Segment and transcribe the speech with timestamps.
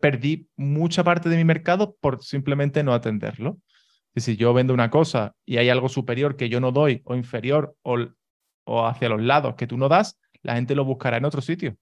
[0.00, 3.58] perdí mucha parte de mi mercado por simplemente no atenderlo.
[4.14, 7.16] Y si yo vendo una cosa y hay algo superior que yo no doy o
[7.16, 7.96] inferior o,
[8.64, 11.76] o hacia los lados que tú no das, la gente lo buscará en otro sitio.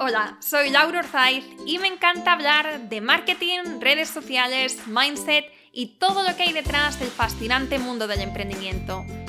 [0.00, 6.22] Hola, soy Laura Orzaiz y me encanta hablar de marketing, redes sociales, mindset y todo
[6.22, 9.04] lo que hay detrás del fascinante mundo del emprendimiento.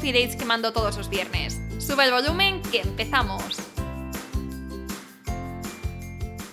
[0.00, 1.60] coffee dates que mando todos los viernes.
[1.76, 3.60] Sube el volumen que empezamos.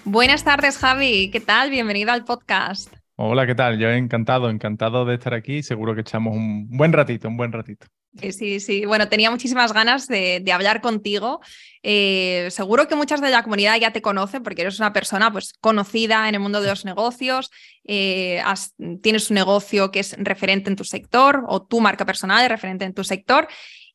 [0.04, 1.32] Buenas tardes, Javi.
[1.32, 1.70] ¿Qué tal?
[1.70, 2.94] Bienvenido al podcast.
[3.16, 3.80] Hola, ¿qué tal?
[3.80, 5.64] Yo encantado, encantado de estar aquí.
[5.64, 7.88] Seguro que echamos un buen ratito, un buen ratito.
[8.32, 8.86] Sí, sí.
[8.86, 11.40] Bueno, tenía muchísimas ganas de, hablar contigo.
[11.84, 15.54] Eh, seguro que muchas de la comunidad ya te conocen porque eres una persona pues,
[15.60, 17.52] conocida en el mundo de los negocios.
[17.84, 18.42] Eh,
[19.02, 22.86] tienes un negocio que es referente en tu sector o tu marca personal es referente
[22.86, 23.48] en tu sector.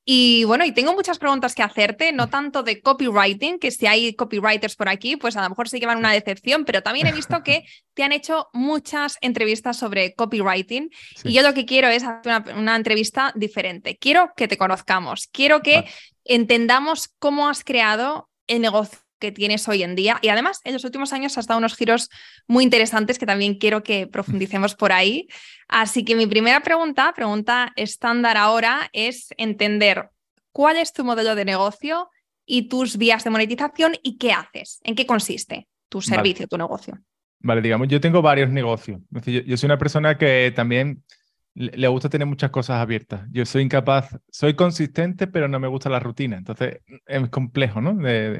[0.04, 4.14] Y bueno, y tengo muchas preguntas que hacerte, no tanto de copywriting, que si hay
[4.14, 7.44] copywriters por aquí, pues a lo mejor se llevan una decepción, pero también he visto
[7.44, 10.90] que te han hecho muchas entrevistas sobre copywriting
[11.22, 13.96] y yo lo que quiero es hacer una, entrevista diferente.
[13.96, 15.84] Quiero que te conozcamos, quiero que
[16.24, 20.18] entendamos cómo has creado el negocio que tienes hoy en día.
[20.20, 22.10] Y además, en los últimos años has dado unos giros
[22.48, 25.28] muy interesantes que también quiero que profundicemos por ahí.
[25.68, 30.10] Así que mi primera pregunta, pregunta estándar ahora, es entender
[30.50, 32.10] cuál es tu modelo de negocio
[32.44, 36.98] y tus vías de monetización y qué haces, en qué consiste tu servicio, tu negocio.
[37.38, 39.00] Vale, digamos, yo tengo varios negocios.
[39.10, 41.04] yo soy una persona que también
[41.54, 43.26] le gusta tener muchas cosas abiertas.
[43.30, 46.36] Yo soy incapaz, soy consistente, pero no me gusta la rutina.
[46.36, 47.92] Entonces es complejo, ¿no?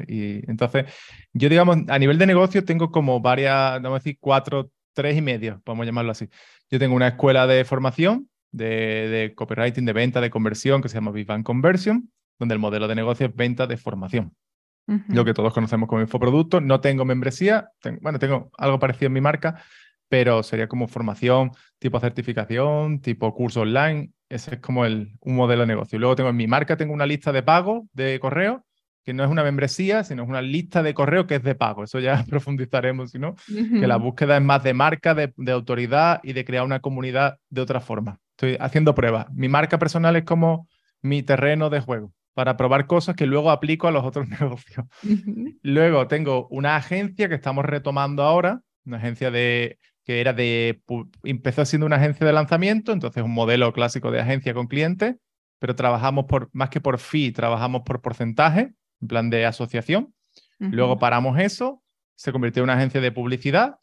[0.07, 0.85] y entonces,
[1.33, 5.21] yo digamos, a nivel de negocio tengo como varias, vamos a decir, cuatro, tres y
[5.21, 6.27] medio, podemos llamarlo así.
[6.71, 11.11] Yo tengo una escuela de formación de, copywriting, de venta, de conversión, que se llama
[11.11, 12.09] Vivan Conversion,
[12.39, 14.33] donde el modelo de negocio es venta de formación.
[15.07, 16.59] Lo que todos conocemos como infoproducto.
[16.59, 17.69] No tengo membresía,
[18.01, 19.63] bueno, tengo algo parecido en mi marca,
[20.13, 24.11] pero sería como formación, tipo certificación, tipo curso online.
[24.29, 25.97] Ese es como el, un modelo de negocio.
[25.97, 28.63] Luego tengo en mi marca, tengo una lista de pago de correo,
[29.03, 31.83] que no es una membresía, sino es una lista de correo que es de pago.
[31.83, 36.19] Eso ya profundizaremos, si no, que la búsqueda es más de marca, de, de, autoridad
[36.21, 38.19] y de crear una comunidad de otra forma.
[38.37, 39.25] Estoy haciendo pruebas.
[39.31, 40.67] Mi marca personal es como
[41.01, 44.85] mi terreno de juego para probar cosas que luego aplico a los otros negocios.
[45.63, 50.81] Luego tengo una agencia que estamos retomando ahora, una agencia de que era de,
[51.23, 55.15] empezó siendo una agencia de lanzamiento, entonces un modelo clásico de agencia con clientes,
[55.59, 60.13] pero trabajamos por, más que por fee, trabajamos por porcentaje, en plan de asociación.
[60.59, 61.83] Luego paramos eso,
[62.15, 63.79] se convirtió en una agencia de publicidad,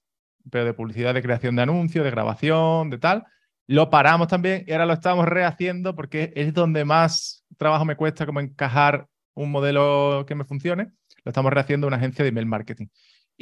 [0.51, 3.25] pero de publicidad de creación de anuncios, de grabación, de tal.
[3.67, 8.25] Lo paramos también y ahora lo estamos rehaciendo porque es donde más trabajo me cuesta
[8.25, 10.91] como encajar un modelo que me funcione.
[11.25, 12.87] Lo estamos rehaciendo una agencia de email marketing.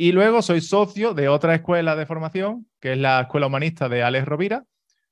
[0.00, 4.04] Y luego soy socio de otra escuela de formación, que es la Escuela Humanista de
[4.04, 4.64] Alex Rovira,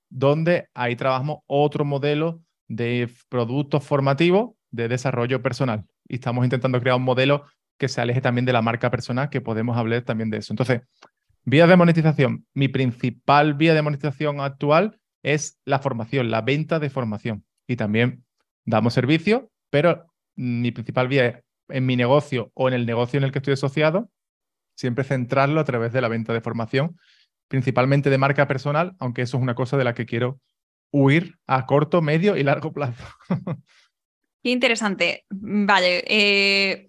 [0.08, 5.84] donde ahí trabajamos otro modelo de productos formativos de desarrollo personal.
[6.06, 9.40] Y estamos intentando crear un modelo que se aleje también de la marca personal, que
[9.40, 10.52] podemos hablar también de eso.
[10.52, 10.82] Entonces,
[11.42, 12.46] vías de monetización.
[12.54, 17.44] Mi principal vía de monetización actual es la formación, la venta de formación.
[17.66, 18.24] Y también
[18.64, 23.32] damos servicio, pero mi principal vía en mi negocio o en el negocio en el
[23.32, 24.10] que estoy asociado
[24.76, 26.96] siempre centrarlo a través de la venta de formación,
[27.48, 30.40] principalmente de marca personal, aunque eso es una cosa de la que quiero
[30.92, 33.04] huir a corto, medio y largo plazo.
[34.42, 35.24] Qué interesante.
[35.30, 36.04] Vale.
[36.06, 36.88] Eh,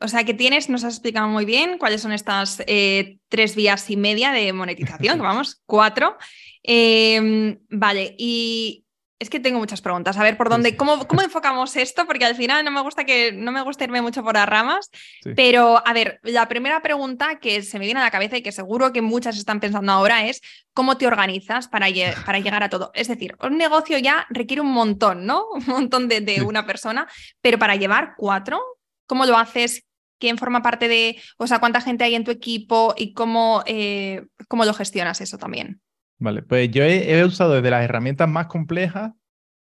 [0.00, 3.88] o sea que tienes, nos has explicado muy bien cuáles son estas eh, tres vías
[3.88, 6.16] y media de monetización, vamos, cuatro.
[6.62, 8.83] Eh, vale, y
[9.24, 10.16] es que tengo muchas preguntas.
[10.16, 13.32] A ver por dónde, cómo, cómo enfocamos esto, porque al final no me gusta que
[13.32, 14.90] no me gusta irme mucho por las ramas.
[15.34, 18.52] Pero, a ver, la primera pregunta que se me viene a la cabeza y que
[18.52, 20.40] seguro que muchas están pensando ahora es
[20.72, 21.86] cómo te organizas para,
[22.26, 22.90] para llegar a todo.
[22.94, 25.44] Es decir, un negocio ya requiere un montón, ¿no?
[25.54, 27.08] Un montón de, una persona,
[27.40, 28.60] pero para llevar cuatro,
[29.06, 29.84] ¿cómo lo haces?
[30.18, 34.26] ¿Quién forma parte de, o sea, cuánta gente hay en tu equipo y cómo, eh,
[34.48, 35.80] cómo lo gestionas eso también?
[36.18, 39.12] Vale, pues yo he, usado desde las herramientas más complejas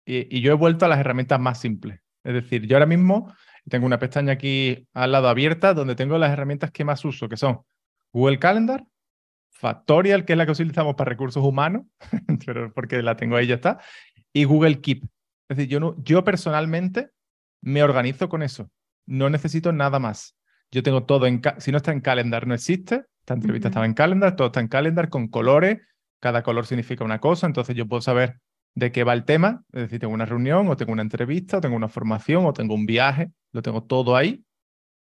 [0.06, 2.00] y, yo he vuelto a las herramientas más simples.
[2.24, 3.34] Es decir, yo ahora mismo
[3.70, 7.38] tengo una pestaña aquí al lado abierta donde tengo las herramientas que más uso, que
[7.38, 7.62] son
[8.14, 8.86] Google Calendar,
[9.52, 11.84] Factorial, que es la que utilizamos para recursos humanos,
[12.46, 13.80] pero porque la tengo ahí ya está,
[14.32, 15.04] y Google Keep.
[15.50, 17.10] Es decir, yo, no, yo personalmente
[17.62, 18.70] me organizo con eso.
[19.06, 20.36] No necesito nada más.
[20.72, 21.42] Yo tengo todo en...
[21.60, 23.06] Si no está en Calendar, no existe.
[23.20, 25.80] Esta entrevista estaba en Calendar, todo está en Calendar con colores.
[26.20, 28.40] Cada color significa una cosa, entonces yo puedo saber
[28.76, 29.64] de qué va el tema.
[29.72, 32.74] Es decir, tengo una reunión, o tengo una entrevista, o tengo una formación, o tengo
[32.76, 33.32] un viaje.
[33.52, 34.44] Lo tengo todo ahí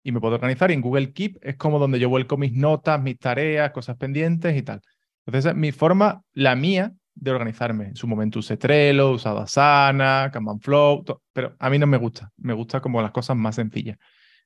[0.03, 0.71] y me puedo organizar.
[0.71, 4.55] Y en Google Keep es como donde yo vuelco mis notas, mis tareas, cosas pendientes
[4.55, 4.81] y tal.
[5.25, 7.87] Entonces, mi forma, la mía, de organizarme.
[7.87, 11.03] En su momento usé Trello, usado Asana, Kanban Flow,
[11.33, 12.31] pero a mí no me gusta.
[12.37, 13.97] Me gusta como las cosas más sencillas.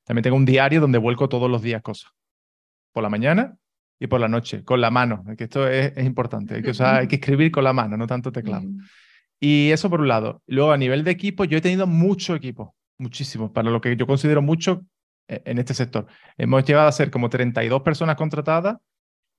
[0.04, 2.10] También tengo un diario donde vuelco todos los días cosas.
[2.92, 3.56] Por la mañana
[4.00, 6.54] y por la noche, con la mano, que esto es, importante.
[6.54, 8.66] Hay que, hay que escribir con la mano, no tanto teclado.
[9.38, 10.42] Y eso por un lado.
[10.46, 14.06] Luego, a nivel de equipo, yo he tenido mucho equipo, muchísimo, para lo que yo
[14.06, 14.86] considero mucho
[15.28, 16.06] eh, en este sector.
[16.38, 18.78] Hemos llegado a ser como 32 personas contratadas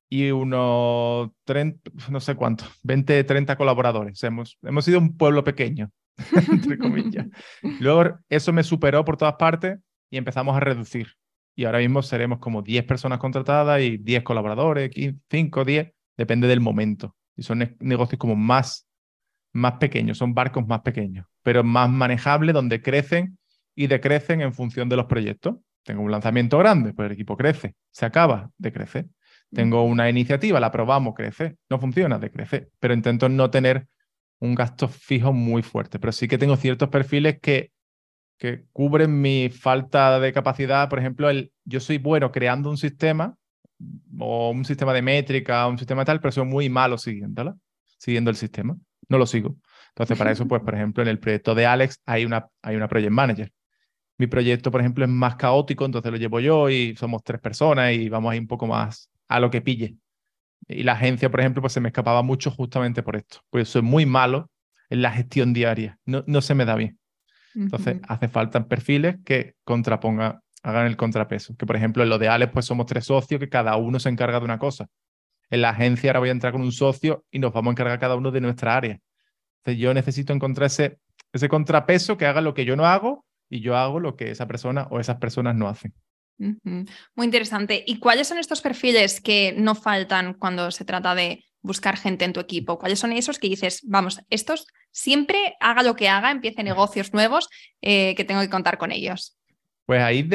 [0.07, 4.23] y unos 30, no sé cuánto, 20, 30 colaboradores.
[4.23, 5.89] hemos, hemos sido un pueblo pequeño,
[6.51, 7.25] entre comillas.
[7.79, 9.79] Luego eso me superó por todas partes
[10.11, 11.07] y empezamos a reducir.
[11.55, 14.91] Y ahora mismo seremos como 10 personas contratadas y 10 colaboradores,
[15.29, 17.15] 5, 10, depende del momento.
[17.35, 18.87] Y son negocios como más,
[19.53, 23.37] más pequeños, son barcos más pequeños, pero más manejables, donde crecen
[23.75, 25.55] y decrecen en función de los proyectos.
[25.83, 29.09] Tengo un lanzamiento grande, pues el equipo crece, se acaba, decrece.
[29.53, 31.57] Tengo una iniciativa, la probamos, crece.
[31.69, 32.69] No funciona, decrece.
[32.79, 33.87] Pero intento no tener
[34.39, 35.99] un gasto fijo muy fuerte.
[35.99, 37.71] Pero sí que tengo ciertos perfiles que,
[38.41, 40.89] que cubren mi falta de capacidad.
[40.89, 43.37] Por ejemplo, el, yo soy bueno creando un sistema
[44.17, 47.55] o un sistema de métrica, un sistema tal, pero soy muy malo siguiéndola,
[47.99, 48.75] siguiendo el sistema.
[49.09, 49.57] No lo sigo.
[49.89, 52.87] Entonces, para eso, pues, por ejemplo, en el proyecto de Alex hay una, hay una
[52.87, 53.51] project manager.
[54.17, 57.93] Mi proyecto, por ejemplo, es más caótico, entonces lo llevo yo y somos tres personas
[57.93, 59.97] y vamos ahí un poco más a lo que pille.
[60.67, 63.41] Y la agencia, por ejemplo, pues se me escapaba mucho justamente por esto.
[63.51, 64.49] Pues soy muy malo
[64.89, 65.99] en la gestión diaria.
[66.05, 66.97] No, no se me da bien.
[67.55, 71.55] Entonces, hace falta perfiles que contrapongan, hagan el contrapeso.
[71.55, 74.09] Que, por ejemplo, en lo de Alex, pues somos tres socios que cada uno se
[74.09, 74.87] encarga de una cosa.
[75.49, 77.99] En la agencia ahora voy a entrar con un socio y nos vamos a encargar
[77.99, 78.99] cada uno de nuestra área.
[79.59, 80.97] Entonces, yo necesito encontrar ese,
[81.33, 84.47] ese contrapeso que haga lo que yo no hago y yo hago lo que esa
[84.47, 85.93] persona o esas personas no hacen.
[86.37, 87.83] Muy interesante.
[87.85, 92.33] ¿Y cuáles son estos perfiles que no faltan cuando se trata de buscar gente en
[92.33, 92.79] tu equipo?
[92.79, 97.49] ¿Cuáles son esos que dices, vamos, estos siempre haga lo que haga, empiece negocios nuevos,
[97.81, 99.37] eh, que tengo que contar con ellos?
[99.85, 100.27] Pues ahí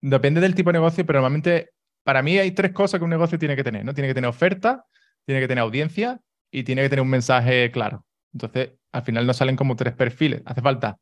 [0.00, 1.70] depende del tipo de negocio, pero normalmente
[2.04, 3.94] para mí hay tres cosas que un negocio tiene que tener, ¿no?
[3.94, 4.84] Tiene que tener oferta,
[5.26, 8.04] tiene que tener audiencia y tiene que tener un mensaje claro.
[8.32, 10.42] Entonces, al final nos salen como tres perfiles.
[10.44, 10.98] Hace falta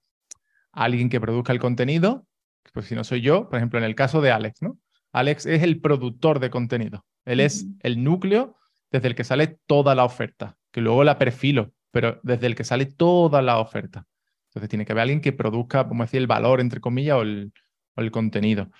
[0.72, 2.26] alguien que produzca el contenido,
[2.72, 4.78] pues si no soy yo, por ejemplo, en el caso de Alex, ¿no?
[5.12, 7.04] Alex es el productor de contenido.
[7.24, 8.56] Él es el núcleo
[8.90, 12.64] desde el que sale toda la oferta, que luego la perfilo, pero desde el que
[12.64, 14.06] sale toda la oferta.
[14.49, 17.52] Entonces tiene que haber alguien que produzca, como decir, el valor, entre comillas, o el,
[18.12, 18.70] contenido.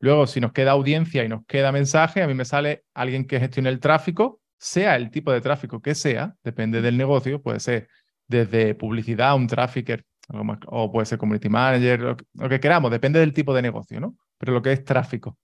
[0.00, 3.40] Luego, si nos queda audiencia y nos queda mensaje, a mí me sale alguien que
[3.40, 7.88] gestione el tráfico, sea el tipo de tráfico que sea, depende del negocio, puede ser
[8.26, 10.04] desde publicidad, un trafficker
[10.66, 14.16] o puede ser community manager, lo que, queramos, depende del tipo de negocio, ¿no?
[14.38, 15.38] Pero lo que es tráfico.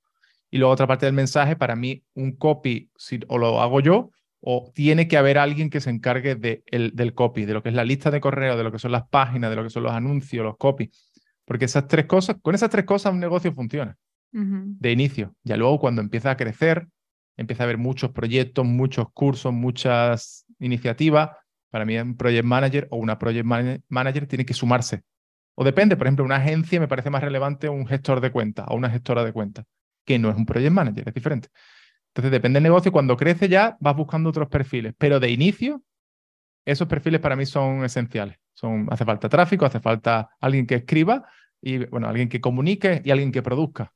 [0.50, 4.10] Y luego otra parte del mensaje, para mí, un copy, si, o lo hago yo,
[4.40, 7.68] o tiene que haber alguien que se encargue de el, del copy, de lo que
[7.68, 9.82] es la lista de correo, de lo que son las páginas, de lo que son
[9.82, 10.90] los anuncios, los copy.
[11.44, 13.96] Porque esas tres cosas, con esas tres cosas un negocio funciona
[14.32, 15.34] de inicio.
[15.42, 16.86] Ya luego cuando empieza a crecer,
[17.36, 21.30] empieza a haber muchos proyectos, muchos cursos, muchas iniciativas,
[21.70, 23.46] para mí un project manager o una project
[23.88, 25.02] manager tiene que sumarse.
[25.54, 28.76] O depende, por ejemplo, una agencia me parece más relevante un gestor de cuenta o
[28.76, 29.64] una gestora de cuenta,
[30.04, 31.48] que no es un project manager, es diferente.
[32.10, 35.82] Entonces depende del negocio, cuando crece ya vas buscando otros perfiles, pero de inicio
[36.64, 38.38] esos perfiles para mí son esenciales.
[38.52, 41.24] Son, hace falta tráfico, hace falta alguien que escriba
[41.60, 43.92] y bueno, alguien que comunique y alguien que produzca.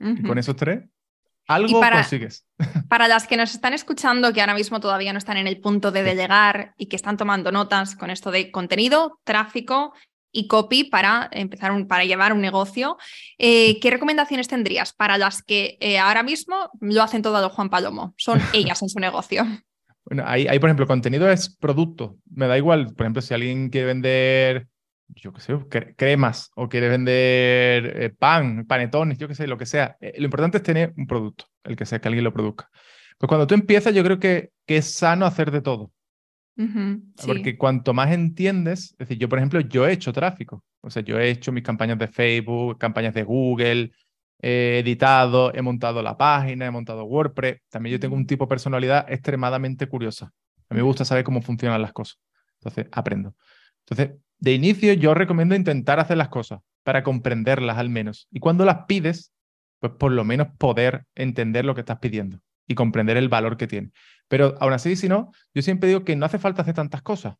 [0.00, 0.84] Y con esos tres
[1.48, 2.46] algo para, consigues.
[2.88, 5.90] Para las que nos están escuchando, que ahora mismo todavía no están en el punto
[5.90, 9.94] de, llegar y que están tomando notas con esto de contenido, tráfico
[10.32, 12.96] y copy para empezar un, para llevar un negocio,
[13.38, 17.70] eh, ¿qué recomendaciones tendrías para las que eh, ahora mismo lo hacen todo a Juan
[17.70, 18.14] Palomo?
[18.16, 19.44] Son ellas en su negocio.
[20.04, 22.16] Bueno, ahí, por ejemplo, contenido es producto.
[22.30, 24.68] Me da igual, por ejemplo, si alguien quiere vender
[25.16, 25.58] yo qué sé,
[25.96, 29.96] cremas o quieres vender eh, pan, panetones, yo qué sé, lo que sea.
[30.00, 32.68] Lo importante es tener un producto, el que sea que alguien lo produzca.
[33.18, 35.90] Pues cuando tú empiezas, yo creo que, que es sano hacer de todo.
[37.24, 41.02] Porque cuanto más entiendes, es decir, yo por ejemplo, yo he hecho tráfico, o sea,
[41.02, 43.92] yo he hecho mis campañas de Facebook, campañas de Google,
[44.40, 48.48] he editado, he montado la página, he montado WordPress, también yo tengo un tipo de
[48.48, 50.32] personalidad extremadamente curiosa,
[50.68, 52.18] a mí me gusta saber cómo funcionan las cosas,
[52.60, 53.36] entonces aprendo.
[53.86, 58.64] Entonces, de inicio yo recomiendo intentar hacer las cosas para comprenderlas al menos, y cuando
[58.64, 59.32] las pides,
[59.78, 63.66] pues por lo menos poder entender lo que estás pidiendo y comprender el valor que
[63.66, 63.92] tiene.
[64.28, 67.34] Pero aún así, si no, yo siempre digo que no hace falta hacer tantas cosas.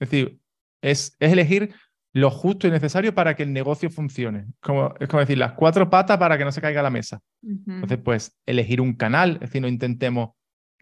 [0.00, 0.38] Es decir,
[0.82, 1.74] es, es elegir
[2.14, 4.46] lo justo y necesario para que el negocio funcione.
[4.60, 7.20] Como, es como decir, las cuatro patas para que no se caiga la mesa.
[7.42, 10.30] Entonces, pues, elegir un canal, es decir, no intentemos.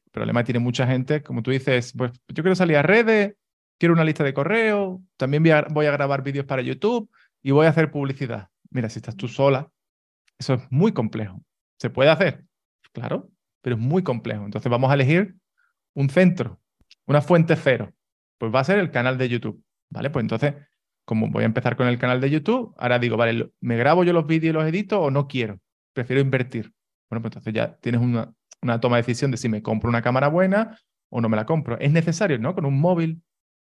[0.05, 3.35] El problema tiene mucha gente, como tú dices, pues yo quiero salir a redes,
[3.79, 7.11] quiero una lista de correo, también voy a, voy a grabar vídeos para YouTube
[7.43, 8.49] y voy a hacer publicidad.
[8.71, 9.69] Mira, si estás tú sola,
[10.39, 11.43] eso es muy complejo.
[11.79, 12.45] ¿Se puede hacer?
[12.93, 13.29] Claro,
[13.61, 14.45] pero es muy complejo.
[14.45, 15.37] Entonces vamos a elegir
[15.97, 16.61] un centro,
[17.07, 17.93] una fuente cero.
[18.39, 20.11] Pues va a ser el canal de YouTube, ¿vale?
[20.11, 20.55] Pues entonces,
[21.05, 24.13] como voy a empezar con el canal de YouTube, ahora digo, vale, ¿me grabo yo
[24.13, 25.59] los vídeos y los edito o no quiero?
[25.95, 26.73] Prefiero invertir.
[27.09, 30.03] Bueno, pues entonces ya tienes una, una toma de decisión de si me compro una
[30.03, 31.79] cámara buena o no me la compro.
[31.81, 32.55] Es necesario, ¿no?
[32.55, 33.23] Con un móvil,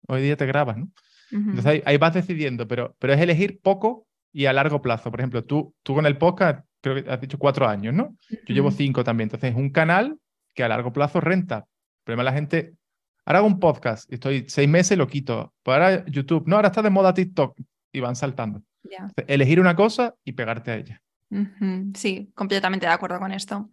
[0.09, 0.91] hoy día te grabas, ¿no?
[1.31, 5.11] Entonces ahí, vas decidiendo, pero, pero es elegir poco y a largo plazo.
[5.11, 8.17] Por ejemplo, tú, tú con el podcast, creo que has dicho cuatro años, ¿no?
[8.29, 9.27] Yo llevo cinco también.
[9.29, 10.19] Entonces es un canal
[10.55, 11.67] que a largo plazo renta.
[12.03, 12.75] El problema la gente,
[13.25, 15.55] ahora hago un podcast y estoy seis meses y lo quito.
[15.63, 17.57] Pues ahora YouTube, no, ahora está de moda TikTok
[17.93, 18.63] y van saltando.
[19.29, 21.03] elegir una cosa y pegarte a ella.
[21.95, 23.71] Sí, completamente de acuerdo con esto.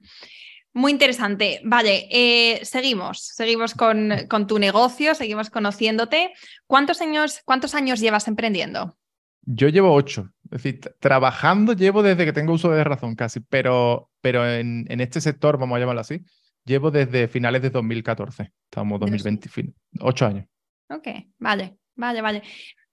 [0.73, 1.59] Muy interesante.
[1.63, 6.31] Vale, eh, seguimos, seguimos con, con, tu negocio, seguimos conociéndote.
[6.67, 8.95] ¿Cuántos años, ¿Cuántos años llevas emprendiendo?
[9.41, 10.29] Yo llevo ocho.
[10.51, 15.01] Es decir, trabajando llevo desde que tengo uso de razón casi, pero, pero en, en
[15.01, 16.21] este sector, vamos a llamarlo así,
[16.65, 18.53] Llevo desde finales de 2014.
[18.65, 20.45] Estamos 2020, ocho años.
[20.89, 22.43] Ok, vale, vale, vale.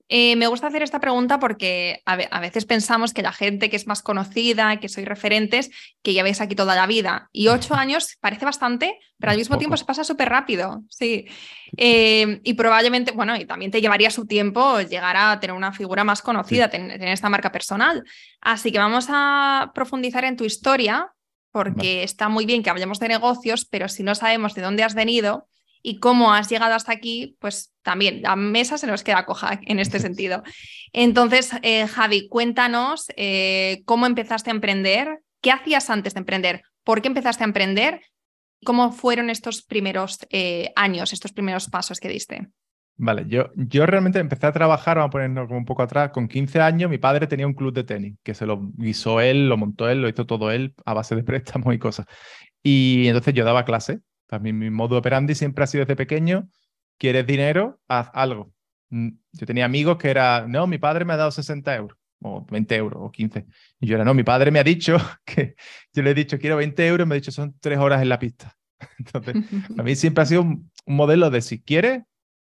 [0.08, 3.88] Eh, me gusta hacer esta pregunta porque a, veces pensamos que la gente que es
[3.88, 5.70] más conocida, que soy referentes,
[6.02, 7.28] que ya veis aquí toda la vida.
[7.32, 10.84] Y ocho años parece bastante, pero al mismo tiempo se pasa súper rápido.
[10.88, 11.26] Sí.
[11.76, 16.04] Eh, y probablemente, bueno, y también te llevaría su tiempo llegar a tener una figura
[16.04, 18.04] más conocida, tener esta marca personal.
[18.40, 21.12] Así que vamos a profundizar en tu historia
[21.56, 24.94] porque está muy bien que hablemos de negocios, pero si no sabemos de dónde has
[24.94, 25.48] venido
[25.80, 29.78] y cómo has llegado hasta aquí, pues también la mesa se nos queda coja en
[29.78, 30.42] este sentido.
[30.92, 37.00] Entonces, eh, Javi, cuéntanos eh, cómo empezaste a emprender, qué hacías antes de emprender, por
[37.00, 38.02] qué empezaste a emprender,
[38.62, 42.48] cómo fueron estos primeros eh, años, estos primeros pasos que diste.
[42.98, 46.28] Vale, yo, yo realmente empecé a trabajar, vamos a ponernos como un poco atrás, con
[46.28, 49.58] 15 años mi padre tenía un club de tenis, que se lo guisó él, lo
[49.58, 52.06] montó él, lo hizo todo él a base de préstamos y cosas.
[52.62, 56.48] Y entonces yo daba clase, también mi modo operandi siempre ha sido desde pequeño,
[56.98, 58.52] quieres dinero, haz algo.
[58.88, 62.46] Mm, yo tenía amigos que era, no, mi padre me ha dado 60 euros, o
[62.50, 63.46] 20 euros, o 15.
[63.78, 65.54] Y yo era, no, mi padre me ha dicho que
[65.92, 68.08] yo le he dicho, quiero 20 euros, y me ha dicho, son tres horas en
[68.08, 68.56] la pista.
[68.98, 69.36] Entonces,
[69.76, 72.02] a mí siempre ha sido un, un modelo de si quieres,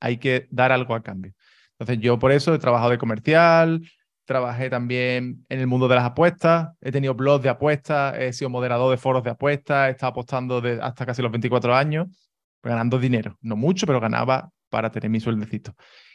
[0.01, 1.33] hay que dar algo a cambio.
[1.79, 3.81] Entonces yo por eso he trabajado de comercial,
[4.25, 8.49] trabajé también en el mundo de las apuestas, he tenido blogs de apuestas, he sido
[8.49, 12.07] moderador de foros de apuestas, he estado apostando hasta casi los 24 años,
[12.61, 13.37] ganando dinero.
[13.41, 15.73] No mucho, pero ganaba para tener mi sueldecito.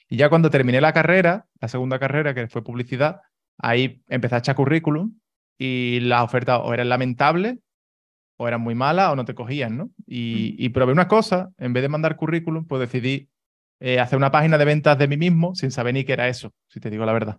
[0.09, 3.21] Y ya cuando terminé la carrera, la segunda carrera, que fue publicidad,
[3.59, 5.19] ahí empecé a echar currículum
[5.59, 7.59] y las ofertas o eran lamentables,
[8.39, 9.91] o eran muy malas, o no te cogían, ¿no?
[10.07, 13.31] Y, y probé una cosa, en vez de mandar currículum, pues decidí
[13.81, 16.53] eh, hacer una página de ventas de mí mismo sin saber ni qué era eso,
[16.69, 17.39] si te digo la verdad.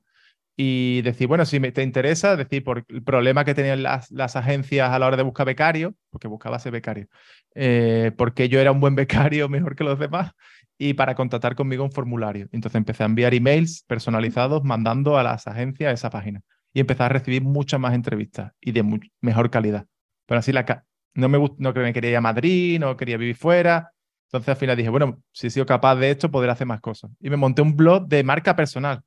[0.56, 4.36] Y decir, bueno, si me, te interesa, decir, por el problema que tenían las, las
[4.36, 7.08] agencias a la hora de buscar becario, porque buscaba ser becario,
[7.54, 10.32] eh, porque yo era un buen becario mejor que los demás,
[10.80, 12.48] y para contactar conmigo un formulario.
[12.52, 16.42] Entonces empecé a enviar emails personalizados mandando a las agencias esa página.
[16.74, 18.84] Y empecé a recibir muchas más entrevistas y de
[19.22, 19.86] mejor calidad.
[20.28, 23.36] Pero así la no me no que me quería ir a Madrid, no quería vivir
[23.36, 23.92] fuera,
[24.28, 27.12] entonces al final dije, bueno, si he sido capaz de esto, podré hacer más cosas.
[27.20, 29.02] Y me monté un blog de marca personal,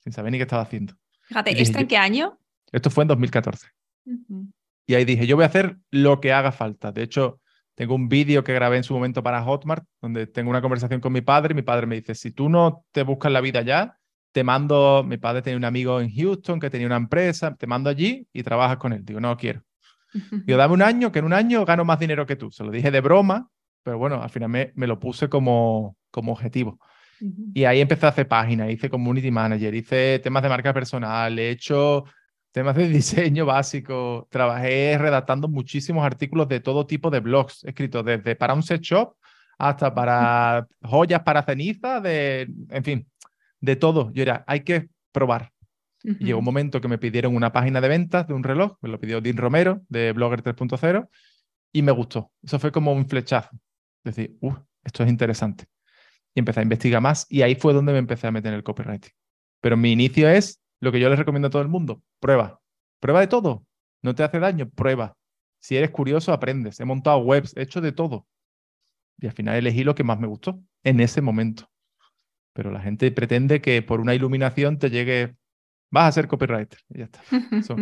[0.00, 0.94] sin saber ni qué estaba haciendo.
[1.22, 2.38] Fíjate, ¿esto en qué año?
[2.72, 3.68] Esto fue en 2014.
[4.86, 6.90] Y ahí dije, yo voy a hacer lo que haga falta.
[6.90, 7.40] De hecho,
[7.76, 11.12] tengo un vídeo que grabé en su momento para Hotmart, donde tengo una conversación con
[11.12, 13.96] mi padre y mi padre me dice, si tú no te buscas la vida ya,
[14.32, 17.90] te mando, mi padre tenía un amigo en Houston que tenía una empresa, te mando
[17.90, 19.04] allí y trabajas con él.
[19.04, 19.62] Digo, no quiero.
[20.46, 22.50] Digo, dame un año, que en un año gano más dinero que tú.
[22.50, 23.48] Se lo dije de broma,
[23.88, 26.78] pero bueno, al final me, me lo puse como, como objetivo.
[27.54, 31.48] Y ahí empecé a hacer páginas, hice community manager, hice temas de marca personal, he
[31.48, 32.04] hecho
[32.52, 38.36] temas de diseño básico, trabajé redactando muchísimos artículos de todo tipo de blogs escritos desde
[38.36, 39.14] para un set shop
[39.56, 43.08] hasta para joyas para ceniza, de, en fin,
[43.58, 44.12] de todo.
[44.12, 45.50] Yo era, hay que probar.
[46.04, 48.90] Y llegó un momento que me pidieron una página de ventas de un reloj, me
[48.90, 51.08] lo pidió Dean Romero de Blogger 3.0
[51.72, 52.30] y me gustó.
[52.42, 53.48] Eso fue como un flechazo.
[54.08, 55.64] Decir, uh, esto es interesante.
[56.34, 58.64] Y empecé a investigar más y ahí fue donde me empecé a meter en el
[58.64, 59.12] copywriting.
[59.60, 62.60] Pero mi inicio es lo que yo les recomiendo a todo el mundo, prueba.
[63.00, 63.64] Prueba de todo.
[64.02, 65.16] No te hace daño, prueba.
[65.60, 66.78] Si eres curioso, aprendes.
[66.80, 68.26] He montado webs, he hecho de todo.
[69.20, 71.68] Y al final elegí lo que más me gustó en ese momento.
[72.52, 75.36] Pero la gente pretende que por una iluminación te llegue
[75.90, 76.78] vas a ser copywriter.
[76.90, 77.22] Y ya está.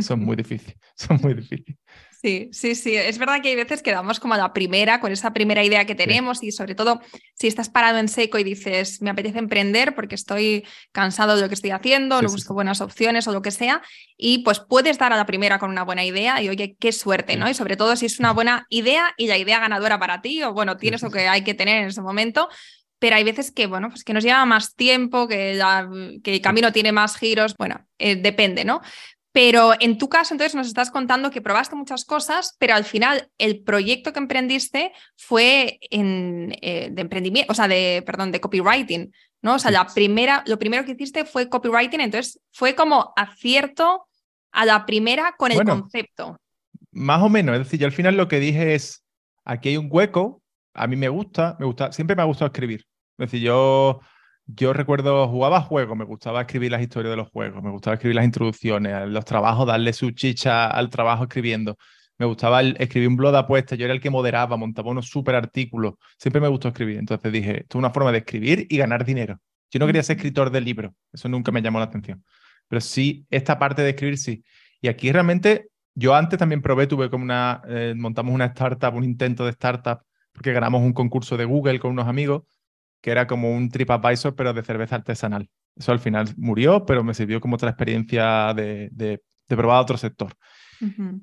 [0.03, 1.79] Son, muy difíciles, son muy difíciles.
[2.27, 2.97] Sí, sí, sí.
[2.97, 5.85] Es verdad que hay veces que damos como a la primera, con esa primera idea
[5.85, 7.01] que tenemos y sobre todo
[7.35, 11.49] si estás parado en seco y dices, me apetece emprender porque estoy cansado de lo
[11.49, 13.81] que estoy haciendo, no busco buenas opciones o lo que sea,
[14.17, 17.37] y pues puedes dar a la primera con una buena idea y oye, qué suerte,
[17.37, 17.49] ¿no?
[17.49, 20.53] Y sobre todo si es una buena idea y la idea ganadora para ti o
[20.53, 22.49] bueno, tienes lo que hay que tener en ese momento,
[22.99, 25.61] pero hay veces que, bueno, pues que nos lleva más tiempo, que,
[26.25, 28.81] que el camino tiene más giros, bueno, eh, depende, ¿no?
[29.37, 33.31] Pero en tu caso, entonces nos estás contando que probaste muchas cosas, pero al final
[33.37, 39.13] el proyecto que emprendiste fue en, eh, de emprendimiento, o sea, de, perdón, de copywriting,
[39.43, 39.57] ¿no?
[39.57, 44.07] O sea, la primera, lo primero que hiciste fue copywriting, entonces fue como acierto
[44.53, 46.39] a la primera con el concepto.
[46.93, 49.05] Más o menos, es decir, yo al final lo que dije es,
[49.45, 50.41] aquí hay un hueco,
[50.73, 52.87] a mí me gusta, me gusta, siempre me ha gustado escribir.
[53.19, 54.01] Es decir, yo,
[54.47, 58.17] yo recuerdo, jugaba juegos, me gustaba escribir las historias de los juegos, me gustaba escribir
[58.17, 61.77] las introducciones, los trabajos, darle su chicha al trabajo escribiendo.
[62.19, 65.35] Me gustaba escribir un blog de apuestas, yo era el que moderaba, montaba unos súper
[65.35, 65.95] artículos.
[66.19, 66.99] Siempre me gustó escribir.
[66.99, 69.39] Entonces dije, esto es una forma de escribir y ganar dinero.
[69.71, 72.25] Yo no quería ser escritor de libros, eso nunca me llamó la atención.
[72.69, 74.45] Pero sí, esta parte de escribir sí.
[74.81, 79.05] Y aquí realmente, yo antes también probé, tuve como una, eh, montamos una startup, un
[79.05, 80.01] intento de startup
[80.37, 82.43] porque ganamos un concurso de Google con unos amigos,
[83.01, 85.49] que era como un TripAdvisor, pero de cerveza artesanal.
[85.77, 90.35] Eso al final murió, pero me sirvió como otra experiencia de, de, probar otro sector.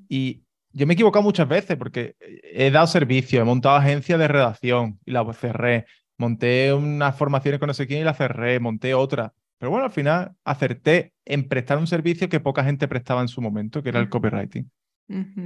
[0.08, 4.28] Y yo me he equivocado muchas veces porque he dado servicio, he montado agencias de
[4.28, 5.86] redacción y la cerré.
[6.16, 9.32] Monté unas formaciones con no sé quién y la cerré, monté otra.
[9.58, 13.40] Pero bueno, al final acerté en prestar un servicio que poca gente prestaba en su
[13.40, 14.70] momento, que era el copywriting.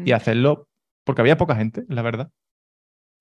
[0.04, 0.68] Y hacerlo
[1.04, 2.30] porque había poca gente, la verdad.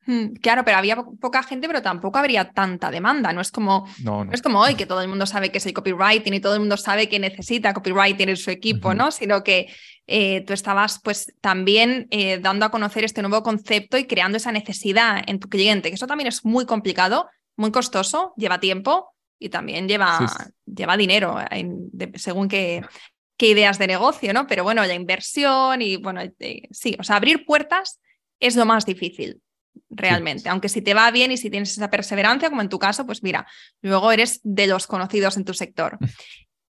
[0.07, 3.33] Mm, claro, pero había poca gente, pero tampoco habría tanta demanda.
[3.33, 5.73] No es como, no, es como hoy que todo el mundo sabe que es el
[5.73, 9.11] copywriting y todo el mundo sabe que necesita copywriting en su equipo, ¿no?
[9.11, 9.67] Sino que
[10.07, 14.53] eh, tú estabas pues también eh, dando a conocer este nuevo concepto y creando esa
[14.53, 19.49] necesidad en tu cliente, que eso también es muy complicado, muy costoso, lleva tiempo y
[19.49, 20.25] también lleva,
[20.65, 21.37] lleva dinero
[22.15, 22.81] según qué,
[23.35, 24.47] qué ideas de negocio, ¿no?
[24.47, 27.99] Pero bueno, la inversión y bueno, eh, sí, o sea, abrir puertas
[28.39, 29.41] es lo más difícil
[29.89, 30.49] realmente.
[30.49, 33.23] Aunque si te va bien y si tienes esa perseverancia, como en tu caso, pues
[33.23, 33.47] mira,
[33.81, 35.97] luego eres de los conocidos en tu sector.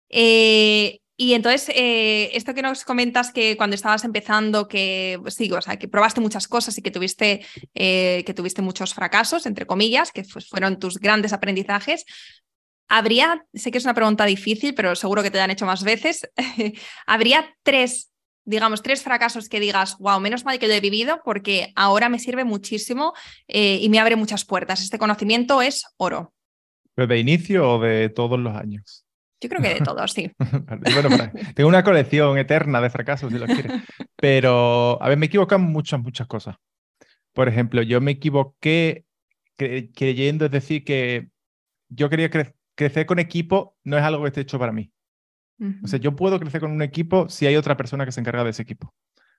[0.09, 5.51] Eh, y entonces, eh, esto que nos comentas que cuando estabas empezando, que pues, sí,
[5.51, 7.43] o sea, que probaste muchas cosas y que tuviste,
[7.73, 12.05] eh, que tuviste muchos fracasos, entre comillas, que pues, fueron tus grandes aprendizajes.
[12.87, 15.83] Habría, sé que es una pregunta difícil, pero seguro que te la han hecho más
[15.83, 16.29] veces.
[17.07, 18.11] ¿Habría tres
[18.47, 22.17] digamos, tres fracasos que digas, wow, menos mal que lo he vivido porque ahora me
[22.17, 23.13] sirve muchísimo
[23.47, 24.81] eh, y me abre muchas puertas.
[24.81, 26.33] Este conocimiento es oro.
[26.95, 29.05] ¿De inicio o de todos los años?
[29.41, 30.31] Yo creo que de todos, sí.
[30.39, 33.83] bueno, tengo una colección eterna de fracasos, si lo quieres.
[34.15, 36.55] Pero, a ver, me equivocan muchas, muchas cosas.
[37.33, 39.05] Por ejemplo, yo me equivoqué
[39.57, 41.27] creyendo, es decir, que
[41.89, 42.31] yo quería
[42.75, 44.91] crecer con equipo, no es algo que esté hecho para mí.
[45.83, 48.43] O sea, yo puedo crecer con un equipo si hay otra persona que se encarga
[48.43, 48.93] de ese equipo.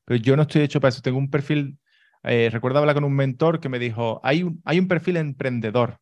[0.05, 1.03] Pero yo no estoy hecho para eso.
[1.03, 1.79] Tengo un perfil,
[2.25, 5.99] eh, recuerdo hablar con un mentor que me dijo, hay un, hay un perfil emprendedor,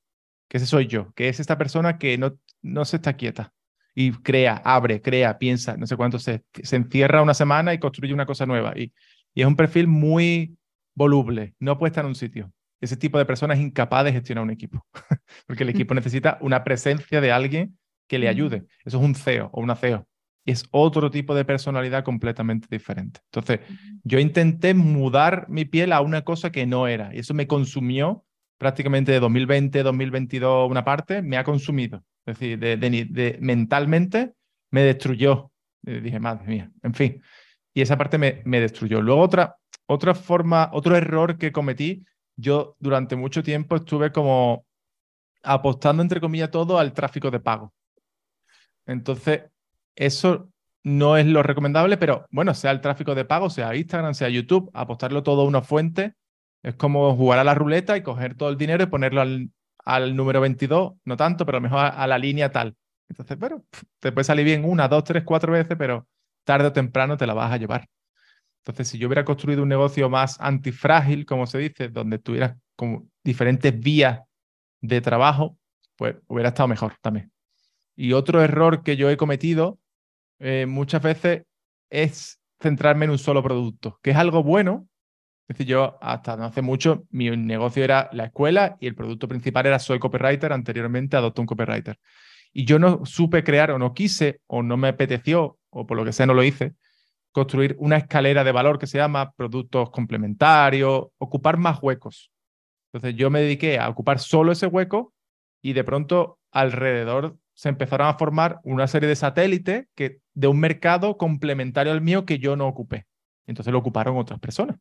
[0.48, 3.52] que ese soy yo, que es esta persona que no, no se está quieta
[3.94, 8.12] y crea, abre, crea, piensa, no sé cuánto, se, se encierra una semana y construye
[8.12, 8.74] una cosa nueva.
[8.76, 8.92] Y,
[9.34, 10.56] y es un perfil muy
[10.94, 12.52] voluble, no puede estar en un sitio.
[12.80, 14.86] Ese tipo de persona es incapaz de gestionar un equipo,
[15.46, 18.66] porque el equipo necesita una presencia de alguien que le ayude.
[18.84, 20.06] Eso es un CEO o una CEO.
[20.44, 23.20] Y es otro tipo de personalidad completamente diferente.
[23.32, 23.60] Entonces,
[24.04, 27.14] yo intenté mudar mi piel a una cosa que no era.
[27.14, 28.24] Y eso me consumió
[28.58, 32.04] prácticamente de 2020, 2022 una parte, me ha consumido.
[32.24, 34.32] Es decir, de, mentalmente
[34.70, 35.50] me destruyó.
[35.82, 37.22] dije, madre mía, en fin.
[37.74, 39.02] Y esa parte me, me destruyó.
[39.02, 42.04] Luego otra, otra forma, otro error que cometí,
[42.36, 44.64] yo durante mucho tiempo estuve como
[45.42, 47.72] apostando, entre comillas, todo al tráfico de pago.
[48.86, 49.42] Entonces,
[49.94, 50.50] eso
[50.84, 54.70] no es lo recomendable, pero bueno, sea el tráfico de pago, sea Instagram, sea YouTube,
[54.72, 56.14] apostarlo todo a una fuente,
[56.62, 60.40] es como jugar a la ruleta y coger todo el dinero y ponerlo al, número
[60.40, 62.76] 22, no tanto, pero a lo mejor a, la línea tal.
[63.08, 63.64] Entonces, bueno,
[64.00, 66.06] te puede salir bien una, dos, tres, cuatro veces, pero
[66.44, 67.88] tarde o temprano te la vas a llevar.
[68.64, 73.08] Entonces, si yo hubiera construido un negocio más antifrágil, como se dice, donde tuvieras como
[73.22, 74.22] diferentes vías
[74.80, 75.58] de trabajo,
[75.96, 77.32] pues hubiera estado mejor también.
[77.96, 79.78] Y otro error que yo he cometido
[80.38, 81.44] eh, muchas veces
[81.90, 84.86] es centrarme en un solo producto, que es algo bueno.
[85.48, 89.28] Es decir, yo hasta no hace mucho, mi negocio era la escuela y el producto
[89.28, 91.98] principal era Soy Copywriter, anteriormente adopté un copywriter.
[92.52, 96.04] Y yo no supe crear o no quise o no me apeteció o por lo
[96.04, 96.74] que sea no lo hice,
[97.30, 102.32] construir una escalera de valor que se llama productos complementarios, ocupar más huecos.
[102.92, 105.12] Entonces yo me dediqué a ocupar solo ese hueco
[105.62, 110.60] y de pronto alrededor se empezaron a formar una serie de satélites que, de un
[110.60, 113.06] mercado complementario al mío que yo no ocupé.
[113.46, 114.76] Entonces lo ocuparon otras personas,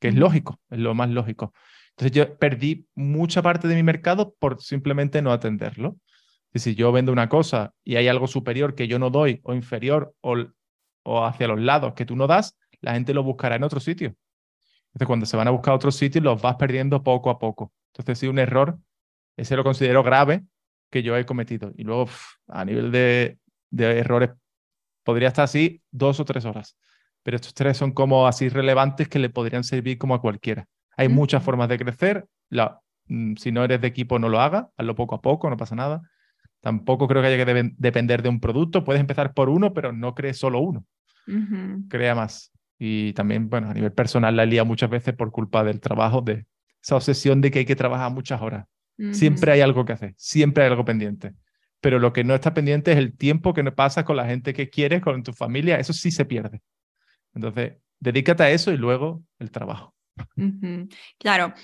[0.00, 1.52] que es lógico, es lo más lógico.
[1.90, 5.98] Entonces yo perdí mucha parte de mi mercado por simplemente no atenderlo.
[6.54, 9.52] Y si yo vendo una cosa y hay algo superior que yo no doy o
[9.52, 10.36] inferior o,
[11.02, 14.14] o hacia los lados que tú no das, la gente lo buscará en otro sitio.
[14.86, 17.70] Entonces cuando se van a buscar a otros sitios los vas perdiendo poco a poco.
[17.92, 18.78] Entonces sí, un error,
[19.36, 20.42] ese lo considero grave
[20.94, 21.72] que yo he cometido.
[21.76, 22.08] Y luego,
[22.46, 23.40] a nivel de,
[23.76, 24.30] errores,
[25.02, 26.78] podría estar así dos o tres horas.
[27.24, 30.68] Pero estos tres son como así relevantes que le podrían servir como a cualquiera.
[30.96, 32.28] Hay muchas formas de crecer.
[32.48, 34.66] La, mm, si no eres de equipo, no lo hagas.
[34.76, 36.00] Hazlo poco a poco, no pasa nada.
[36.60, 38.84] Tampoco creo que haya que depender de un producto.
[38.84, 40.86] Puedes empezar por uno, pero no crees solo uno.
[41.88, 42.52] Crea más.
[42.78, 46.46] Y también, bueno, a nivel personal la lía muchas veces por culpa del trabajo, de
[46.80, 48.66] esa obsesión de que hay que trabajar muchas horas.
[49.12, 51.34] Siempre hay algo que hacer, siempre hay algo pendiente.
[51.80, 54.70] Pero lo que no está pendiente es el tiempo que pasa con la gente que
[54.70, 56.62] quieres, con tu familia, eso sí se pierde.
[57.34, 59.94] Entonces, dedícate a eso y luego el trabajo.
[61.18, 61.54] Claro.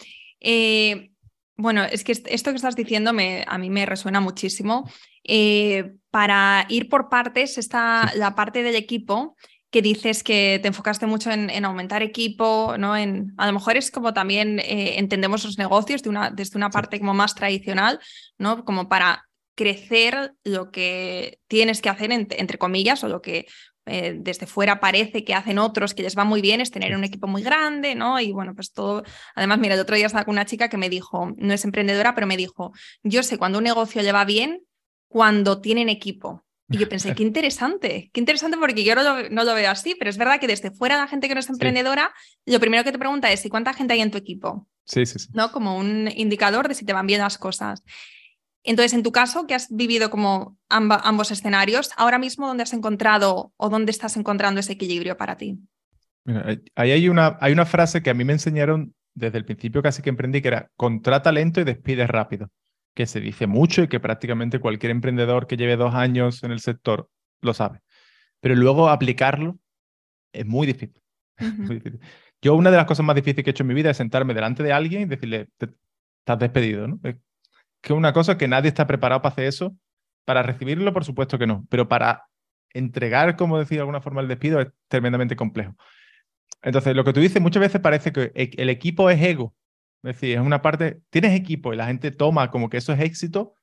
[0.40, 1.12] Eh,
[1.56, 4.90] bueno, es que esto que estás diciendo me, a mí me resuena muchísimo.
[5.22, 9.36] Eh, para ir por partes, está la parte del equipo
[9.70, 12.96] que dices que te enfocaste mucho en, aumentar equipo, ¿no?
[12.96, 16.70] En, a lo mejor es como también eh, entendemos los negocios de una, desde una
[16.70, 18.00] parte como más tradicional,
[18.36, 18.64] ¿no?
[18.64, 23.46] Como para crecer lo que tienes que hacer, entre, comillas, o lo que
[23.86, 27.04] eh, desde fuera parece que hacen otros que les va muy bien, es tener un
[27.04, 28.18] equipo muy grande, ¿no?
[28.18, 29.04] Y bueno, pues todo.
[29.36, 32.14] Además, mira, el otro día estaba con una chica que me dijo, no es emprendedora,
[32.14, 32.72] pero me dijo,
[33.04, 34.62] yo sé cuando un negocio le va bien
[35.08, 36.44] cuando tienen equipo.
[36.70, 40.16] Y yo pensé, qué interesante, qué interesante porque yo no lo, veo así, pero es
[40.16, 42.12] verdad que desde fuera la gente que no es emprendedora,
[42.46, 44.68] lo primero que te pregunta es, ¿y cuánta gente hay en tu equipo?
[44.84, 45.28] Sí, sí, sí.
[45.34, 45.50] ¿No?
[45.50, 47.82] Como un indicador de si te van bien las cosas.
[48.62, 53.52] Entonces, en tu caso, que has vivido como ambos escenarios, ahora mismo, ¿dónde has encontrado
[53.56, 55.58] o dónde estás encontrando ese equilibrio para ti?
[56.76, 60.02] ahí hay una, hay una frase que a mí me enseñaron desde el principio casi
[60.02, 62.50] que emprendí, que era contrata lento y despide rápido
[62.94, 66.60] que se dice mucho y que prácticamente cualquier emprendedor que lleve dos años en el
[66.60, 67.08] sector
[67.40, 67.80] lo sabe.
[68.40, 69.58] Pero luego aplicarlo
[70.32, 71.02] es muy difícil.
[72.42, 74.34] Yo una de las cosas más difíciles que he hecho en mi vida es sentarme
[74.34, 77.00] delante de alguien y decirle, estás despedido, ¿no?
[77.02, 77.16] Es
[77.82, 79.76] que una cosa que nadie está preparado para hacer eso.
[80.24, 82.26] Para recibirlo, por supuesto que no, pero para
[82.72, 85.74] entregar, como decía de alguna forma, el despido es tremendamente complejo.
[86.62, 89.54] Entonces, lo que tú dices muchas veces parece que e, el equipo es ego
[90.02, 93.00] es decir, es una parte, tienes equipo y la gente toma como que eso es
[93.00, 93.54] éxito,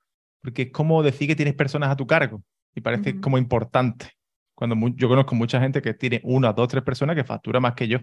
[0.41, 2.43] porque es como decir que tienes personas a tu cargo
[2.75, 4.11] y parece como importante.
[4.53, 7.87] Cuando yo conozco mucha gente que tiene una, dos, tres personas que factura más que
[7.87, 7.99] yo,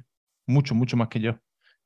[0.46, 1.38] mucho, mucho más que yo,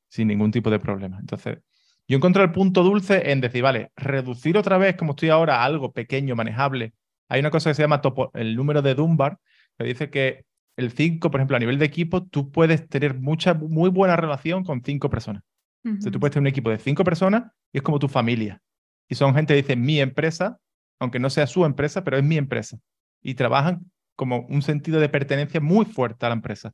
[0.09, 1.17] sin ningún tipo de problema.
[1.19, 1.59] Entonces,
[2.07, 5.65] yo encontré el punto dulce en decir, vale, reducir otra vez, como estoy ahora, a
[5.65, 6.93] algo pequeño, manejable.
[7.27, 8.01] Hay una cosa que se llama
[8.33, 9.37] el número de Dunbar,
[9.77, 10.45] que dice que
[10.77, 14.63] el 5, por ejemplo, a nivel de equipo, tú puedes tener mucha, muy buena relación
[14.63, 15.43] con cinco personas
[15.83, 18.61] tú puedes tener un equipo de cinco personas y es como tu familia.
[19.07, 20.59] Y son gente que dice mi empresa,
[20.99, 22.77] aunque no sea su empresa, pero es mi empresa.
[23.21, 26.73] Y trabajan como un sentido de pertenencia muy fuerte a la empresa.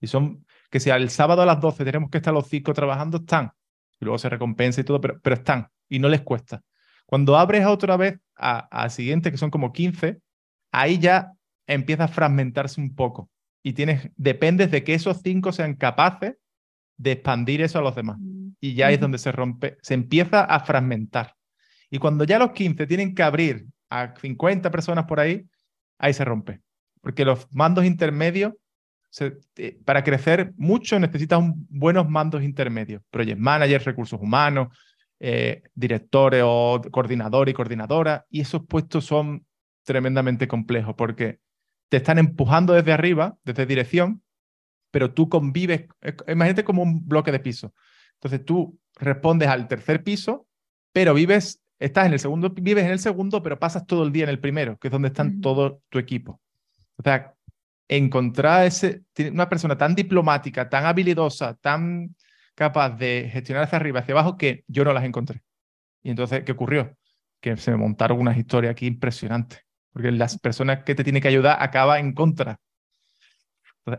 [0.00, 3.18] Y son que si el sábado a las 12 tenemos que estar los cinco trabajando,
[3.18, 3.52] están.
[4.00, 5.68] Y luego se recompensa y todo, pero, pero están.
[5.88, 6.62] Y no les cuesta.
[7.06, 10.20] Cuando abres otra vez a, siguiente, que son como 15,
[10.72, 11.32] ahí ya
[11.66, 13.30] empieza a fragmentarse un poco.
[13.62, 16.36] Y tienes, dependes de que esos cinco sean capaces
[16.98, 18.18] de expandir eso a los demás.
[18.60, 21.34] Y ya es donde se rompe, se empieza a fragmentar.
[21.90, 25.46] Y cuando ya los 15 tienen que abrir a 50 personas por ahí,
[25.98, 26.60] ahí se rompe.
[27.00, 28.54] Porque los mandos intermedios,
[29.56, 33.02] eh, para crecer mucho necesitas un, buenos mandos intermedios.
[33.10, 34.76] Project manager, recursos humanos,
[35.20, 38.26] eh, directores o coordinador y coordinadora.
[38.28, 39.46] Y esos puestos son
[39.84, 41.40] tremendamente complejos porque
[41.88, 44.22] te están empujando desde arriba, desde dirección,
[44.90, 45.86] pero tú convives,
[46.26, 47.72] imagínate como un bloque de piso.
[48.20, 50.46] Entonces tú respondes al tercer piso,
[50.92, 54.24] pero vives estás en el segundo, vives en el segundo, pero pasas todo el día
[54.24, 56.40] en el primero, que es donde están todo tu equipo.
[56.96, 57.34] O sea,
[57.88, 62.14] encontrar ese, una persona tan diplomática, tan habilidosa, tan
[62.54, 65.42] capaz de gestionar hacia arriba, hacia abajo, que yo no las encontré.
[66.02, 66.96] Y entonces, ¿qué ocurrió?
[67.40, 71.28] Que se me montaron unas historias aquí impresionantes, porque las personas que te tienen que
[71.28, 72.58] ayudar acaba en contra.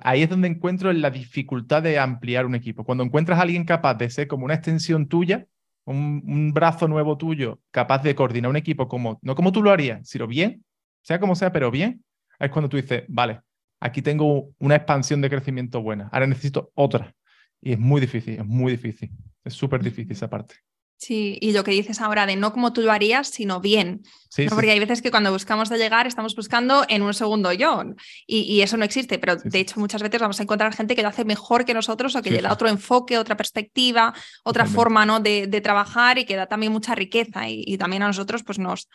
[0.01, 2.83] Ahí es donde encuentro la dificultad de ampliar un equipo.
[2.83, 5.47] Cuando encuentras a alguien capaz de ser como una extensión tuya,
[5.85, 10.07] un, brazo nuevo tuyo, capaz de coordinar un equipo como, no como tú lo harías,
[10.07, 10.63] sino bien,
[11.01, 12.03] sea como sea, pero bien,
[12.39, 13.41] es cuando tú dices, vale,
[13.79, 17.13] aquí tengo una expansión de crecimiento buena, ahora necesito otra.
[17.61, 19.11] Y es muy difícil, es muy difícil,
[19.43, 20.55] es súper difícil esa parte.
[20.99, 24.03] Sí, y lo que dices ahora de no como tú lo harías, sino bien.
[24.49, 27.81] Porque hay veces que cuando buscamos de llegar estamos buscando en un segundo yo
[28.27, 31.07] y, eso no existe, pero de hecho muchas veces vamos a encontrar gente que lo
[31.07, 35.21] hace mejor que nosotros o que le da otro enfoque, otra perspectiva, otra forma ¿no?
[35.21, 38.89] de, trabajar y que da también mucha riqueza y, y también a nosotros pues nos,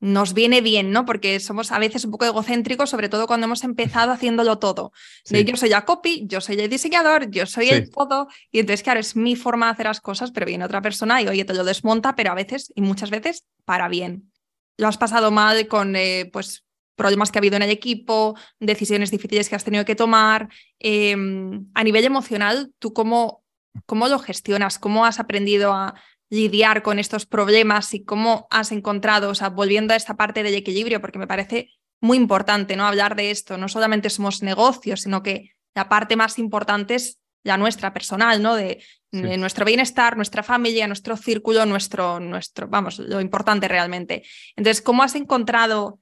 [0.00, 1.04] nos viene bien, ¿no?
[1.04, 4.92] Porque somos a veces un poco egocéntricos, sobre todo cuando hemos empezado haciéndolo todo.
[5.30, 9.00] yo soy ya copy, yo soy el diseñador, yo soy el todo, y entonces, claro,
[9.00, 11.64] es mi forma de hacer las cosas, pero viene otra persona y, oye, te lo
[11.64, 14.30] desmonta, pero a veces, y muchas veces, para bien.
[14.76, 19.10] Lo has pasado mal con, eh, pues, problemas que ha habido en el equipo, decisiones
[19.10, 20.48] difíciles que has tenido que tomar.
[20.78, 23.44] Em, a nivel emocional, ¿tú cómo,
[23.84, 24.78] cómo lo gestionas?
[24.78, 25.94] ¿Cómo has aprendido a
[26.30, 30.54] lidiar con estos problemas y cómo has encontrado, o sea, volviendo a esta parte del
[30.54, 32.86] equilibrio, porque me parece muy importante, ¿no?
[32.86, 33.56] Hablar de esto.
[33.56, 38.54] No solamente somos negocios, sino que la parte más importante es la nuestra personal, ¿no?
[38.54, 44.24] De, nuestro bienestar, nuestra familia, nuestro círculo, nuestro, nuestro, vamos, lo importante realmente.
[44.56, 46.00] Entonces, ¿cómo has encontrado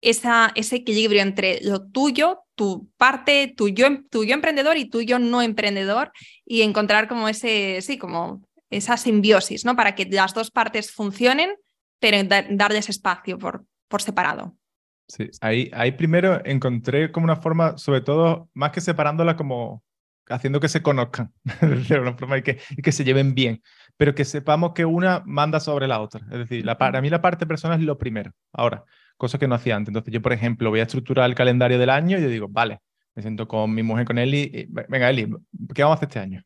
[0.00, 5.02] esa, ese equilibrio entre lo tuyo, tu parte, tu yo, tu yo emprendedor y tu
[5.02, 6.10] yo no emprendedor
[6.46, 8.40] y encontrar como ese, sí, como
[8.76, 9.76] esa simbiosis, ¿no?
[9.76, 11.54] Para que las dos partes funcionen,
[12.00, 12.18] pero
[12.50, 14.56] darles espacio por, por separado.
[15.08, 19.82] Sí, ahí, ahí primero encontré como una forma, sobre todo, más que separándola como
[20.28, 23.62] haciendo que se conozcan de una forma y que, y que se lleven bien,
[23.96, 26.22] pero que sepamos que una manda sobre la otra.
[26.32, 28.32] Es decir, la, para mí la parte personal es lo primero.
[28.52, 28.84] Ahora,
[29.16, 29.90] cosa que no hacía antes.
[29.90, 32.80] Entonces yo, por ejemplo, voy a estructurar el calendario del año y yo digo, vale,
[33.14, 35.28] me siento con mi mujer, con Eli, y, venga Eli,
[35.74, 36.42] ¿qué vamos a hacer este año?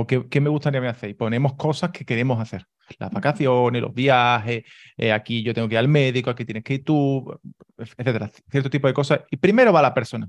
[0.00, 1.10] ¿O qué, me gustaría hacer?
[1.10, 2.64] Y ponemos cosas que queremos hacer.
[2.98, 4.64] Las vacaciones, los viajes,
[4.96, 7.38] eh, aquí yo tengo que ir al médico, aquí tienes que ir tú,
[7.76, 8.30] etcétera.
[8.50, 9.20] Cierto tipo de cosas.
[9.30, 10.28] Y primero va la persona.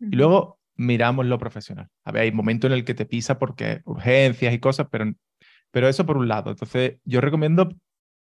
[0.00, 1.88] Y luego miramos lo profesional.
[2.04, 5.12] A ver, hay momentos en el que te pisa porque urgencias y cosas, pero,
[5.70, 6.50] pero eso por un lado.
[6.50, 7.68] Entonces, yo recomiendo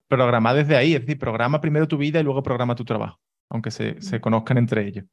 [0.09, 3.71] programar desde ahí, es decir, programa primero tu vida y luego programa tu trabajo, aunque
[3.71, 5.05] se, se conozcan entre ellos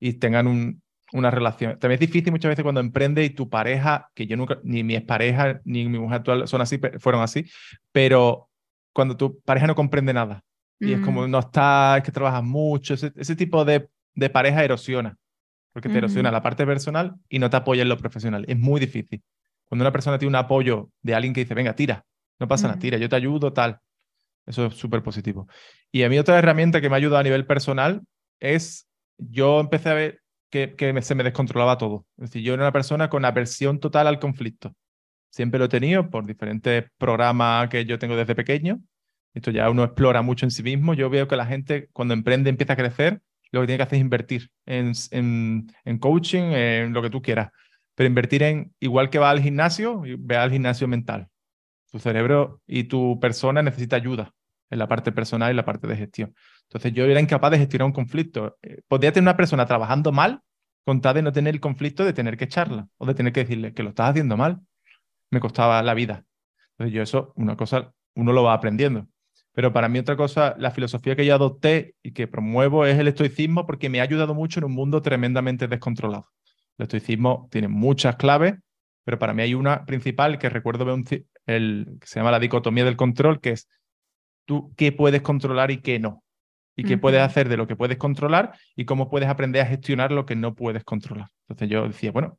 [0.00, 1.78] y tengan un, una relación.
[1.78, 4.96] También es difícil muchas veces cuando emprende y tu pareja, que yo nunca, ni mi
[4.96, 7.44] expareja ni mi mujer actual son así, fueron así,
[7.92, 8.48] pero
[8.92, 10.42] cuando tu pareja no comprende nada
[10.78, 14.64] y es como no está, es que trabajas mucho, ese, ese tipo de, de, pareja
[14.64, 15.16] erosiona,
[15.72, 18.44] porque te erosiona la parte personal y no te apoya en lo profesional.
[18.48, 19.22] Es muy difícil.
[19.66, 22.04] Cuando una persona tiene un apoyo de alguien que dice, venga, tira,
[22.40, 23.78] no pasa nada, tira, yo te ayudo, tal.
[24.44, 25.46] Eso es súper positivo.
[25.92, 28.02] Y a mí otra herramienta que me ha ayudado a nivel personal
[28.40, 30.21] es, yo empecé a ver,
[30.52, 32.06] que, se me descontrolaba todo.
[32.18, 34.74] Es decir, yo era una persona con aversión total al conflicto.
[35.30, 38.80] Siempre lo he tenido por diferentes programas que yo tengo desde pequeño.
[39.32, 40.92] Esto ya uno explora mucho en sí mismo.
[40.92, 43.96] Yo veo que la gente cuando emprende empieza a crecer, lo que tiene que hacer
[43.96, 47.50] es invertir en, en, coaching, en lo que tú quieras.
[47.94, 51.28] Pero invertir en, igual que va al gimnasio, ve al gimnasio mental.
[51.90, 54.34] Tu cerebro y tu persona necesita ayuda
[54.70, 56.34] en la parte personal y la parte de gestión.
[56.72, 58.56] Entonces yo era incapaz de gestionar un conflicto.
[58.62, 60.40] Eh, podría tener una persona trabajando mal
[60.86, 63.40] con tal de no tener el conflicto de tener que echarla o de tener que
[63.40, 64.58] decirle que lo estás haciendo mal.
[65.30, 66.24] Me costaba la vida.
[66.70, 69.06] Entonces yo eso, una cosa, uno lo va aprendiendo.
[69.52, 73.08] Pero para mí otra cosa, la filosofía que yo adopté y que promuevo es el
[73.08, 76.30] estoicismo porque me ha ayudado mucho en un mundo tremendamente descontrolado.
[76.78, 78.54] El estoicismo tiene muchas claves,
[79.04, 80.86] pero para mí hay una principal que recuerdo
[81.46, 83.68] el, que se llama la dicotomía del control, que es
[84.46, 86.22] tú qué puedes controlar y qué no
[86.76, 90.12] y qué puedes hacer de lo que puedes controlar y cómo puedes aprender a gestionar
[90.12, 91.28] lo que no puedes controlar.
[91.48, 92.38] Entonces yo decía, bueno,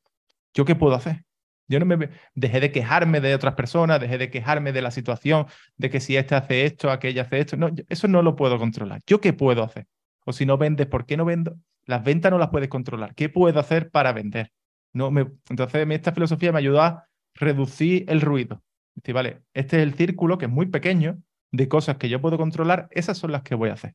[0.54, 1.24] ¿yo qué puedo hacer?
[1.68, 5.46] Yo no me dejé de quejarme de otras personas, dejé de quejarme de la situación,
[5.78, 7.58] de que si este hace esto, aquella hace esto.
[7.58, 9.02] No, eso no lo puedo controlar.
[9.08, 9.88] ¿Yo qué puedo hacer?
[10.26, 11.56] O si no vendes, ¿por qué no vendo?
[11.86, 13.16] Las ventas no las puedes controlar.
[13.16, 14.52] ¿Qué puedo hacer para vender?
[14.92, 15.32] No me...
[15.50, 18.62] Entonces, esta filosofía me ayudó a reducir el ruido.
[18.96, 21.18] Decir, vale, este es el círculo que es muy pequeño
[21.52, 23.94] de cosas que yo puedo controlar, esas son las que voy a hacer.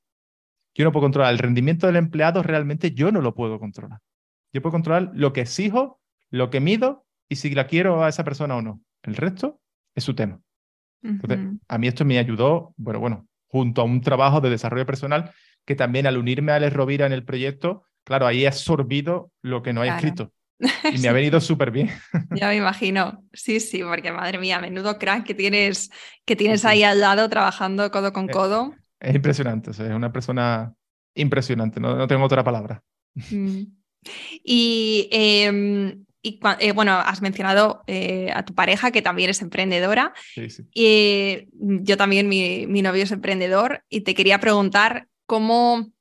[0.78, 3.98] Yo no puedo controlar el rendimiento del empleado, realmente yo no lo puedo controlar.
[4.52, 8.22] Yo puedo controlar lo que exijo, lo que mido y si la quiero a esa
[8.22, 8.80] persona o no.
[9.02, 9.60] El resto
[9.96, 10.40] es su tema.
[11.02, 15.32] Entonces, a mí esto me ayudó, bueno, bueno, junto a un trabajo de desarrollo personal
[15.64, 19.62] que también al unirme a Alex Rovira en el proyecto, claro, ahí he absorbido lo
[19.62, 20.32] que no he escrito.
[20.92, 21.90] Y me ha venido súper bien.
[22.30, 23.24] Ya me imagino.
[23.32, 25.90] Sí, sí, porque madre mía, menudo crack que tienes,
[26.24, 28.74] que tienes ahí al lado trabajando codo con eh, codo.
[29.00, 30.74] Es, impresionante, es una persona
[31.14, 32.82] impresionante, no, tengo otra palabra.
[33.30, 33.62] Mm.
[34.44, 40.12] Y, em, y eh, bueno, has mencionado eh, a tu pareja que también es emprendedora.
[40.34, 40.64] Sí, sí.
[40.74, 45.92] Y yo también, mi, mi novio es emprendedor y te quería preguntar cómo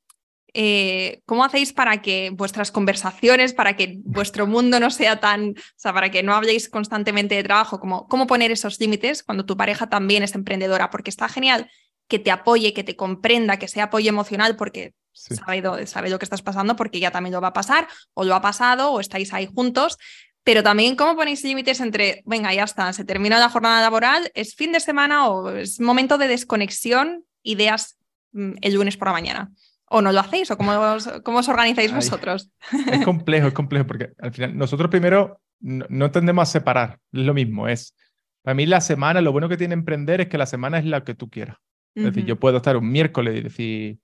[0.60, 5.54] eh, ¿cómo hacéis para que vuestras conversaciones, para que vuestro mundo no sea tan, o
[5.76, 9.56] sea, para que no habléis constantemente de trabajo, como, cómo poner esos límites cuando tu
[9.56, 10.90] pareja también es emprendedora?
[10.90, 11.70] Porque está genial
[12.08, 15.62] que te apoye, que te comprenda, que sea apoyo emocional, porque sabe,
[16.10, 18.92] lo que estás pasando, porque ya también lo va a pasar, o lo ha pasado,
[18.92, 19.98] o estáis ahí juntos.
[20.44, 24.56] Pero también, ¿cómo ponéis límites entre, venga, ya está, se termina la jornada laboral, es
[24.56, 27.98] fin de semana o es momento de desconexión, ideas
[28.32, 29.52] mm, el lunes por la mañana?
[29.90, 30.50] ¿O no lo hacéis?
[30.52, 32.50] ¿O cómo os, cómo os organizáis vosotros?
[32.92, 37.34] Es complejo, es complejo, porque al final nosotros primero no, tendemos a separar, es lo
[37.34, 37.96] mismo, es,
[38.42, 41.04] para mí la semana, lo bueno que tiene emprender es que la semana es la
[41.04, 41.58] que tú quieras.
[41.98, 44.00] Es decir, yo puedo estar un miércoles y decir,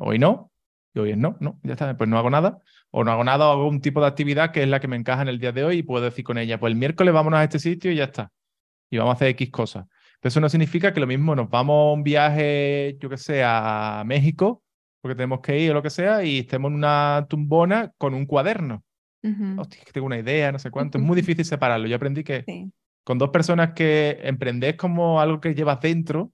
[0.00, 0.52] hoy no,
[0.94, 3.48] y hoy es no, no, ya está, pues no hago nada, o no hago nada,
[3.48, 5.52] o hago un tipo de actividad que es la que me encaja en el día
[5.52, 7.96] de hoy y puedo decir con ella, pues el miércoles vámonos a este sitio y
[7.96, 8.30] ya está,
[8.90, 9.86] y vamos a hacer X cosas.
[10.20, 13.42] Pero eso no significa que lo mismo nos vamos a un viaje, yo que sé,
[13.44, 14.62] a México
[15.06, 18.26] porque tenemos que ir o lo que sea, y estemos en una tumbona con un
[18.26, 18.82] cuaderno.
[19.56, 20.98] Hostia, que tengo una idea, no sé cuánto.
[20.98, 21.86] Es muy difícil separarlo.
[21.86, 22.44] Yo aprendí que
[23.04, 26.32] con dos personas que emprendés como algo que llevas dentro,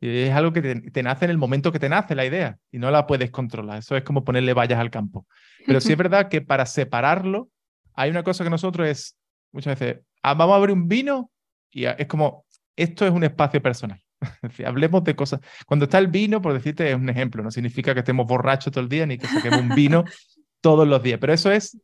[0.00, 2.78] y es algo que te, nace en el momento que te nace la idea y
[2.78, 3.78] no la puedes controlar.
[3.78, 5.26] Eso es como ponerle vallas al campo.
[5.66, 7.50] Pero sí es verdad que para separarlo,
[7.94, 9.18] hay una cosa que nosotros es,
[9.52, 11.30] muchas veces, ah, vamos a abrir un vino
[11.70, 14.00] y es como, esto es un espacio personal.
[14.64, 15.40] Hablemos de cosas.
[15.66, 18.82] Cuando está el vino, por decirte, es un ejemplo, no significa que estemos borrachos todo
[18.82, 20.04] el día ni que saquemos un vino
[20.62, 21.78] todos los días, pero eso es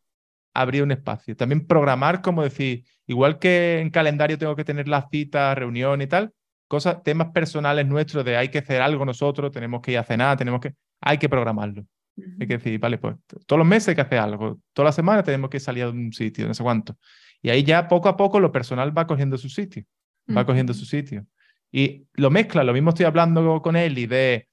[0.54, 1.36] abrir un espacio.
[1.36, 6.06] También programar, como decir, igual que en calendario tengo que tener la cita, reunión y
[6.06, 6.32] tal,
[6.68, 10.36] cosas, temas personales nuestros de hay que hacer algo nosotros, tenemos que ir a cenar,
[10.36, 11.84] tenemos que, hay que programarlo.
[12.40, 15.22] Hay que decir, vale, pues todos los meses hay que hacer algo, toda la semana
[15.22, 16.96] tenemos que salir a un sitio, no sé cuánto.
[17.42, 19.84] Y ahí ya poco a poco lo personal va cogiendo su sitio,
[20.34, 21.26] va cogiendo su sitio.
[21.70, 24.48] Y lo mezcla, lo mismo estoy hablando con él y de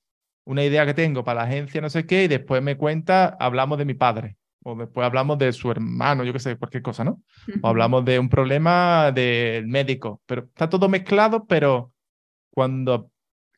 [0.45, 3.77] una idea que tengo para la agencia, no sé qué, y después me cuenta, hablamos
[3.77, 7.21] de mi padre, o después hablamos de su hermano, yo qué sé, cualquier cosa, ¿no?
[7.61, 11.92] O hablamos de un problema del médico, pero está todo mezclado, pero
[12.53, 13.11] cuando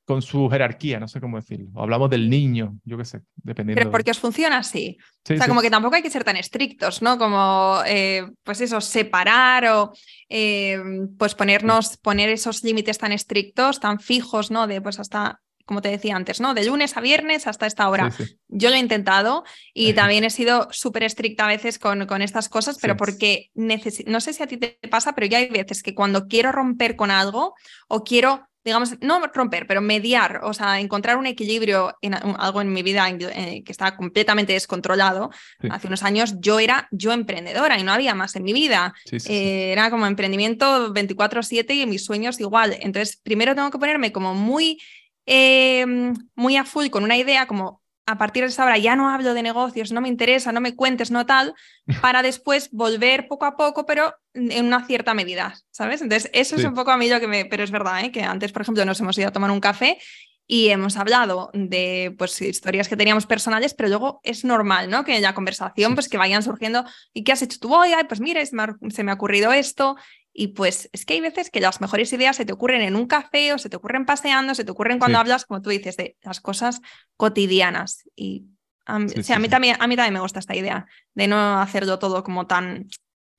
[0.05, 1.69] con su jerarquía, no sé cómo decirlo.
[1.73, 3.79] O hablamos del niño, yo qué sé, dependiendo.
[3.79, 4.97] Pero porque os funciona así.
[5.29, 7.17] o sea, como que tampoco hay que ser tan estrictos, ¿no?
[7.17, 9.93] Como, eh, pues eso, separar o
[10.29, 10.79] eh,
[11.17, 14.67] pues ponernos, poner esos límites tan estrictos, tan fijos, ¿no?
[14.67, 16.53] De pues hasta, como te decía antes, ¿no?
[16.53, 18.13] De lunes a viernes hasta esta hora.
[18.47, 22.47] Yo lo he intentado y también he sido súper estricta a veces con, con estas
[22.47, 25.95] cosas, pero porque no sé si a ti te pasa, pero ya hay veces que
[25.95, 27.55] cuando quiero romper con algo
[27.87, 32.73] o quiero digamos, no romper, pero mediar, o sea, encontrar un equilibrio en algo en
[32.73, 35.29] mi vida eh, que estaba completamente descontrolado.
[35.69, 38.95] Hace unos años yo era yo emprendedora y no había más en mi vida.
[39.11, 42.75] Eh, era como emprendimiento 24/7 y mis sueños igual.
[42.81, 44.81] Entonces, primero tengo que ponerme como muy,
[45.27, 49.09] em, muy a full con una idea como a partir de esa hora ya no
[49.09, 51.53] hablo de negocios, no me interesa, no me cuentes, no tal,
[52.01, 56.01] para después volver poco a poco, pero en una cierta medida, ¿sabes?
[56.01, 57.45] Entonces, eso es un poco a mí lo que me...
[57.45, 58.11] Pero es verdad, ¿eh?
[58.11, 59.97] que antes, por ejemplo, nos hemos ido a tomar un café
[60.47, 65.03] y hemos hablado de pues historias que teníamos personales, pero luego es normal, ¿no?
[65.03, 68.19] Que en la conversación pues que vayan surgiendo y qué has hecho tú hoy, pues
[68.19, 69.95] mira, se me ha ocurrido esto
[70.37, 73.07] y pues es que hay veces que las mejores ideas se te ocurren en un
[73.07, 76.17] café o se te ocurren paseando, se te ocurren cuando hablas, como tú dices, de
[76.23, 76.81] las cosas
[77.15, 78.03] cotidianas.
[78.17, 78.43] Y
[78.85, 82.47] a mí, también, a mí también me gusta esta idea de no hacerlo todo como
[82.47, 82.89] tan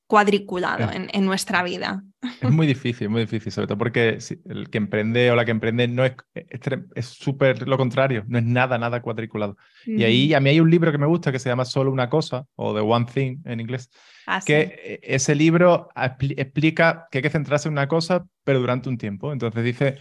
[0.06, 2.02] cuadriculado en, en, nuestra vida.
[2.40, 5.88] Es muy difícil, muy difícil, sobre todo porque el que emprende o la que emprende
[5.88, 9.56] no es es súper lo contrario, no es nada, nada cuadriculado.
[9.84, 12.08] Y ahí a mí hay un libro que me gusta que se llama Solo una
[12.08, 13.90] cosa o The One Thing en inglés,
[14.26, 18.88] ah, que e, ese libro explica que hay que centrarse en una cosa, pero durante
[18.88, 19.32] un tiempo.
[19.32, 19.98] Entonces dice,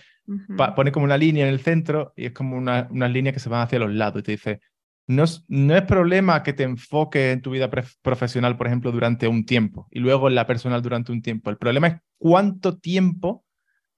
[0.75, 3.49] pone como una línea en el centro y es como una, unas líneas que se
[3.49, 4.59] van hacia los lados y te dice,
[5.07, 7.69] no es, no es problema que te enfoques en tu vida
[8.01, 11.49] profesional, por ejemplo, durante un tiempo y luego en la personal durante un tiempo.
[11.49, 13.45] El problema es cuánto tiempo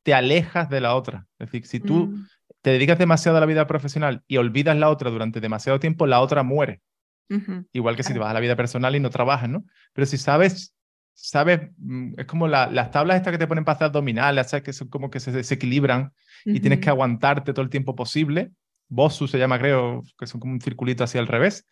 [0.04, 1.28] te alejas de la otra.
[1.40, 2.28] Es decir, si tú mm.
[2.62, 6.22] te dedicas demasiado a la vida profesional y olvidas la otra durante demasiado tiempo, la
[6.22, 6.82] otra muere.
[7.74, 9.66] Igual que si te vas a la vida personal y no trabajas, ¿no?
[9.92, 10.74] Pero si sabes
[11.18, 14.64] sabes, mm, es como las tablas estas que te ponen para hacer abdominales, ¿sabes?
[14.64, 16.14] que son como que se desequilibran
[16.46, 18.52] y tienes que aguantarte todo el tiempo posible.
[18.90, 21.66] Bosu se llama, creo, que son como un circulito así al revés.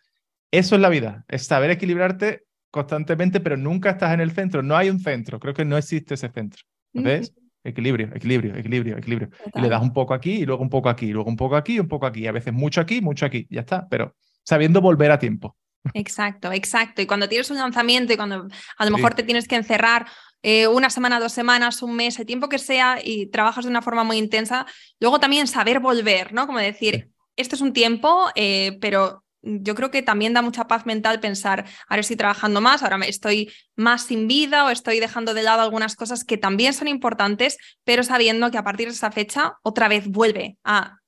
[0.50, 4.62] Eso es la vida, es saber equilibrarte constantemente, pero nunca estás en el centro.
[4.62, 6.62] No hay un centro, creo que no existe ese centro.
[6.92, 7.32] ¿Ves?
[7.64, 9.30] Equilibrio, equilibrio, equilibrio, equilibrio.
[9.54, 11.56] Y le das un poco aquí, y luego un poco aquí, y luego un poco
[11.56, 12.26] aquí, y un poco aquí.
[12.26, 13.46] A veces mucho aquí, mucho aquí.
[13.50, 14.14] Ya está, pero
[14.44, 15.56] sabiendo volver a tiempo.
[15.94, 17.02] Exacto, exacto.
[17.02, 18.48] Y cuando tienes un lanzamiento y cuando
[18.78, 20.06] a lo mejor te tienes que encerrar
[20.48, 23.82] eh, una semana, dos semanas, un mes, el tiempo que sea y trabajas de una
[23.82, 24.64] forma muy intensa,
[25.00, 26.46] luego también saber volver, ¿no?
[26.46, 30.86] Como decir, este es un tiempo, eh, pero yo creo que también da mucha paz
[30.86, 35.42] mental pensar, ahora estoy trabajando más, ahora estoy más sin vida o estoy dejando de
[35.42, 39.54] lado algunas cosas que también son importantes, pero sabiendo que a partir de esa fecha
[39.64, 40.98] otra vez vuelve a,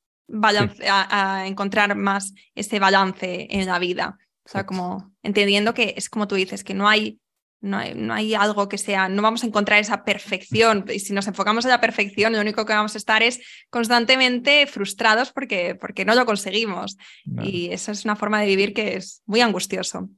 [0.42, 4.18] a encontrar más ese balance en la vida.
[4.44, 7.20] O sea, como entendiendo que es como tú dices, que no hay,
[7.60, 10.84] no hay, no hay algo que sea, no vamos a encontrar esa perfección.
[10.92, 13.40] Y si nos enfocamos en la perfección, lo único que vamos a estar es
[13.70, 16.96] constantemente frustrados porque, porque no lo conseguimos.
[17.42, 20.08] Y esa es una forma de vivir que es muy angustioso.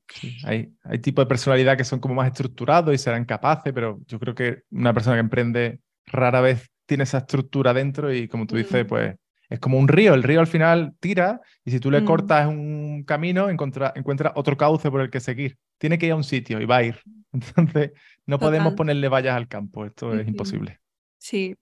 [0.44, 4.18] hay, hay tipos de personalidad que son como más estructurados y serán capaces, pero yo
[4.18, 8.56] creo que una persona que emprende rara vez tiene esa estructura dentro y como tú
[8.56, 9.14] dices, pues
[9.48, 12.04] es como un río, el río al final tira y si tú le mm.
[12.04, 15.56] cortas un camino, encuentra, encuentra otro cauce por el que seguir.
[15.78, 17.00] Tiene que ir a un sitio y va a ir.
[17.56, 17.92] Entonces,
[18.26, 20.80] no podemos ponerle vallas al campo, esto es imposible.
[21.18, 21.56] Sí.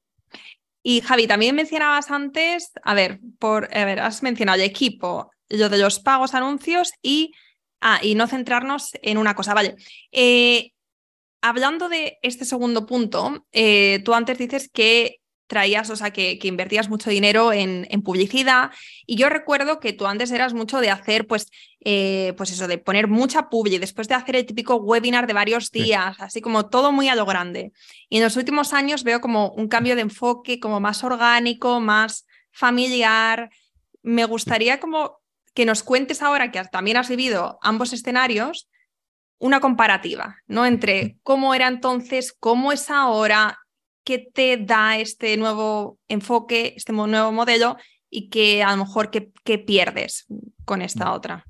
[0.82, 5.68] Y Javi, también mencionabas antes, a ver, por, a ver, has mencionado el equipo, lo
[5.68, 7.32] de los pagos, anuncios y,
[7.80, 9.54] ah, y no centrarnos en una cosa.
[9.54, 9.76] Vale.
[10.12, 10.72] Eh,
[11.42, 16.88] hablando de este segundo punto, eh, tú antes dices que traías, o sea, que, invertías
[16.88, 18.70] mucho dinero en, publicidad.
[19.06, 21.50] Y yo recuerdo que tú antes eras mucho de hacer, pues,
[21.84, 25.72] eh, pues eso, de poner mucha publi, después de hacer el típico webinar de varios
[25.72, 27.72] días, así como todo muy a lo grande.
[28.08, 32.26] Y en los últimos años veo como un cambio de enfoque, como más orgánico, más
[32.52, 33.50] familiar.
[34.02, 35.18] Me gustaría como
[35.54, 38.68] que nos cuentes ahora que también has vivido ambos escenarios,
[39.38, 40.66] una comparativa, ¿no?
[40.66, 43.58] Entre cómo era entonces, cómo es ahora,
[44.08, 47.76] qué te da este nuevo enfoque, este nuevo modelo
[48.08, 50.26] y que a lo mejor qué, pierdes
[50.64, 51.12] con esta mm.
[51.12, 51.44] otra.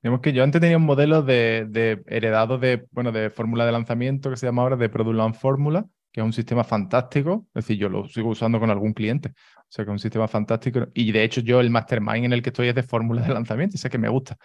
[0.00, 4.30] Digamos que yo antes tenía un modelo de, heredado de, bueno, de fórmula de lanzamiento
[4.30, 7.48] que se llama ahora de Product Launch Fórmula, que es un sistema fantástico.
[7.48, 9.30] Es decir, yo lo sigo usando con algún cliente.
[9.30, 10.86] O sea, que es un sistema fantástico.
[10.94, 13.74] Y de hecho, yo el mastermind en el que estoy es de fórmula de lanzamiento,
[13.74, 14.36] y sé que me gusta.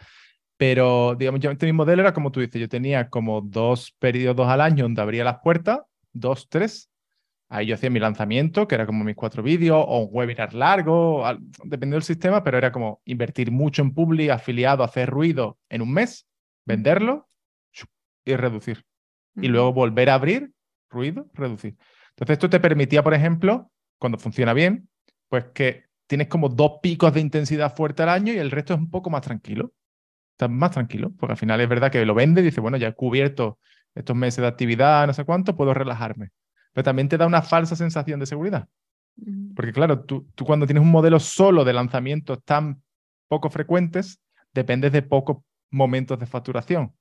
[0.57, 4.47] Pero, digamos, yo este mi modelo era como tú dices, yo tenía como dos periodos
[4.47, 5.81] al año donde abría las puertas,
[6.13, 6.89] dos, tres,
[7.53, 11.23] Ahí yo hacía mi lanzamiento, que era como mis cuatro vídeos, o un webinar largo,
[11.63, 15.93] dependiendo del sistema, pero era como invertir mucho en Publi, afiliado, hacer ruido en un
[15.93, 16.25] mes,
[16.65, 17.29] venderlo
[18.25, 18.83] y reducir.
[19.35, 20.51] Y luego volver a abrir,
[20.89, 21.77] ruido, reducir.
[22.09, 24.89] Entonces esto te permitía, por ejemplo, cuando funciona bien,
[25.29, 28.79] pues que tienes como dos picos de intensidad fuerte al año y el resto es
[28.79, 29.73] un poco más tranquilo.
[30.31, 32.87] Estás más tranquilo, porque al final es verdad que lo vende y dice, bueno, ya
[32.87, 33.59] he cubierto
[33.93, 36.31] estos meses de actividad, no sé cuánto, puedo relajarme
[36.73, 38.67] pero también te da una falsa sensación de seguridad.
[39.55, 42.81] Porque claro, tú, tú cuando tienes un modelo solo de lanzamientos tan
[43.27, 44.19] poco frecuentes,
[44.53, 45.37] dependes de pocos
[45.69, 46.93] momentos de facturación.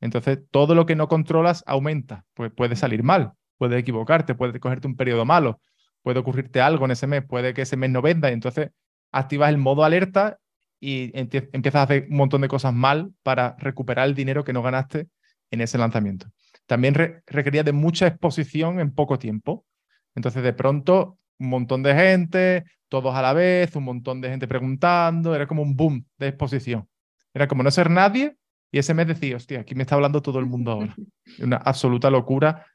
[0.00, 2.24] Entonces, todo lo que no controlas aumenta.
[2.34, 5.60] Pues puede salir mal, puede equivocarte, puede cogerte un periodo malo,
[6.02, 8.30] puede ocurrirte algo en ese mes, puede que ese mes no venda.
[8.30, 8.70] Y entonces,
[9.12, 10.38] activas el modo alerta
[10.80, 14.60] y empiezas a hacer un montón de cosas mal para recuperar el dinero que no
[14.60, 15.08] ganaste
[15.50, 16.26] en ese lanzamiento
[16.66, 16.94] también
[17.26, 19.66] requería de mucha exposición en poco tiempo.
[20.14, 24.48] Entonces, de pronto, un montón de gente, todos a la vez, un montón de gente
[24.48, 26.88] preguntando, era como un boom de exposición.
[27.32, 28.36] Era como no ser nadie
[28.70, 30.96] y ese mes decía, hostia, aquí me está hablando todo el mundo ahora.
[31.38, 32.66] Una absoluta locura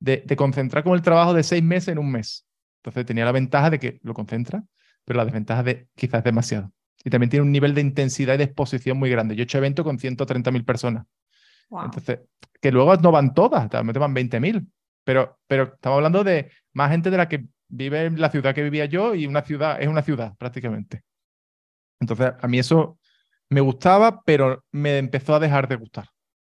[0.00, 2.46] de, concentrar como el trabajo de seis meses en un mes.
[2.80, 4.62] Entonces tenía la ventaja de que lo concentra,
[5.04, 6.72] pero la desventaja de quizás demasiado.
[7.04, 9.34] Y también tiene un nivel de intensidad y de exposición muy grande.
[9.34, 11.06] Yo he hecho eventos con 130.000 personas.
[11.70, 12.20] Entonces,
[12.60, 14.66] que luego no van todas, también van 20.000,
[15.04, 18.62] pero, pero estamos hablando de más gente de la que vive en la ciudad que
[18.62, 21.02] vivía yo y una ciudad es una ciudad prácticamente.
[22.00, 22.98] Entonces, a mí eso
[23.50, 26.08] me gustaba, pero me empezó a dejar de gustar.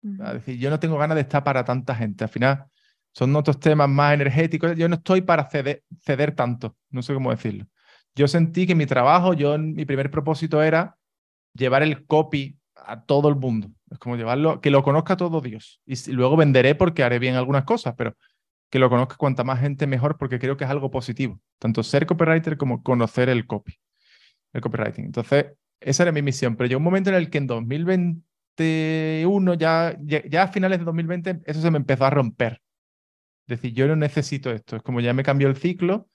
[0.03, 2.25] Es decir, yo no tengo ganas de estar para tanta gente.
[2.25, 2.65] Al final,
[3.13, 4.77] son otros temas más energéticos.
[4.77, 7.67] Yo no estoy para ceder, ceder tanto, no sé cómo decirlo.
[8.15, 10.97] Yo sentí que mi trabajo, yo mi primer propósito era
[11.55, 13.71] llevar el copy a todo el mundo.
[13.91, 15.81] Es como llevarlo, que lo conozca todo Dios.
[15.85, 18.17] Y, luego venderé porque haré bien algunas cosas, pero
[18.71, 21.41] que lo conozca cuanta más gente mejor porque creo que es algo positivo.
[21.59, 23.75] Tanto ser copywriter como conocer el copy,
[24.53, 25.07] el copywriting.
[25.07, 25.47] Entonces,
[25.81, 26.57] esa era mi misión.
[26.57, 28.31] Pero llegó un momento en el que en 2023
[28.61, 32.61] 2021, ya, ya, a finales de 2020, eso se me empezó a romper.
[33.47, 34.77] Es decir, yo no necesito esto.
[34.77, 36.09] Es como ya me cambió el ciclo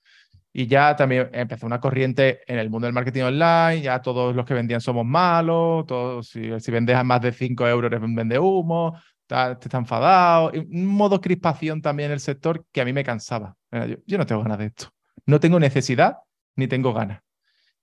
[0.58, 4.46] y ya también empezó una corriente en el mundo del marketing online, ya todos los
[4.46, 8.16] que vendían somos malos, todos, si, si vendes a más de 5 euros eres un
[8.16, 8.98] vende humo,
[9.28, 13.58] te está enfadado, un modo crispación también en el sector que a mí me cansaba.
[13.70, 14.88] Yo, yo no tengo ganas de esto.
[15.26, 16.20] No tengo necesidad
[16.56, 17.22] ni tengo ganas.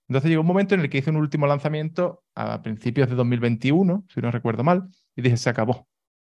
[0.07, 4.03] Entonces llegó un momento en el que hice un último lanzamiento a principios de 2021,
[4.11, 5.87] si no recuerdo mal, y dije, se acabó.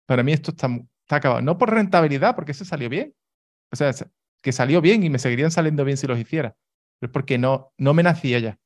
[0.07, 0.66] Para mí esto está,
[1.03, 1.40] está acabado.
[1.40, 3.14] No por rentabilidad, porque eso salió bien.
[3.70, 3.93] O sea,
[4.43, 6.55] que salió bien y me seguirían saliendo bien si los hiciera.
[6.99, 8.59] Pero es porque no, no me nacía ya.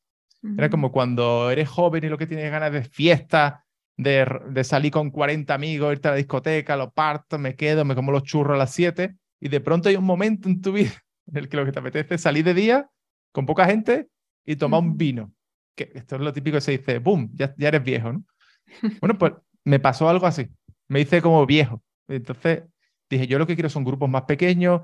[0.56, 3.64] Era como cuando eres joven y lo que tienes ganas de fiesta,
[3.96, 7.96] de, de, salir con 40 amigos, irte a la discoteca, lo parto, me quedo, me
[7.96, 10.92] como los churros a las 7 y de pronto hay un momento en tu vida
[11.26, 12.88] en el que lo que te apetece es salir de día
[13.32, 14.08] con poca gente
[14.44, 15.32] y tomar un vino.
[15.74, 17.30] Que esto es lo típico que se dice, ¡boom!
[17.34, 18.24] Ya, ya eres viejo, ¿no?
[19.00, 19.32] bueno, pues
[19.64, 20.48] me pasó algo así.
[20.88, 21.82] Me hice como viejo.
[22.08, 22.62] Entonces
[23.10, 24.82] dije, yo lo que quiero son grupos más pequeños.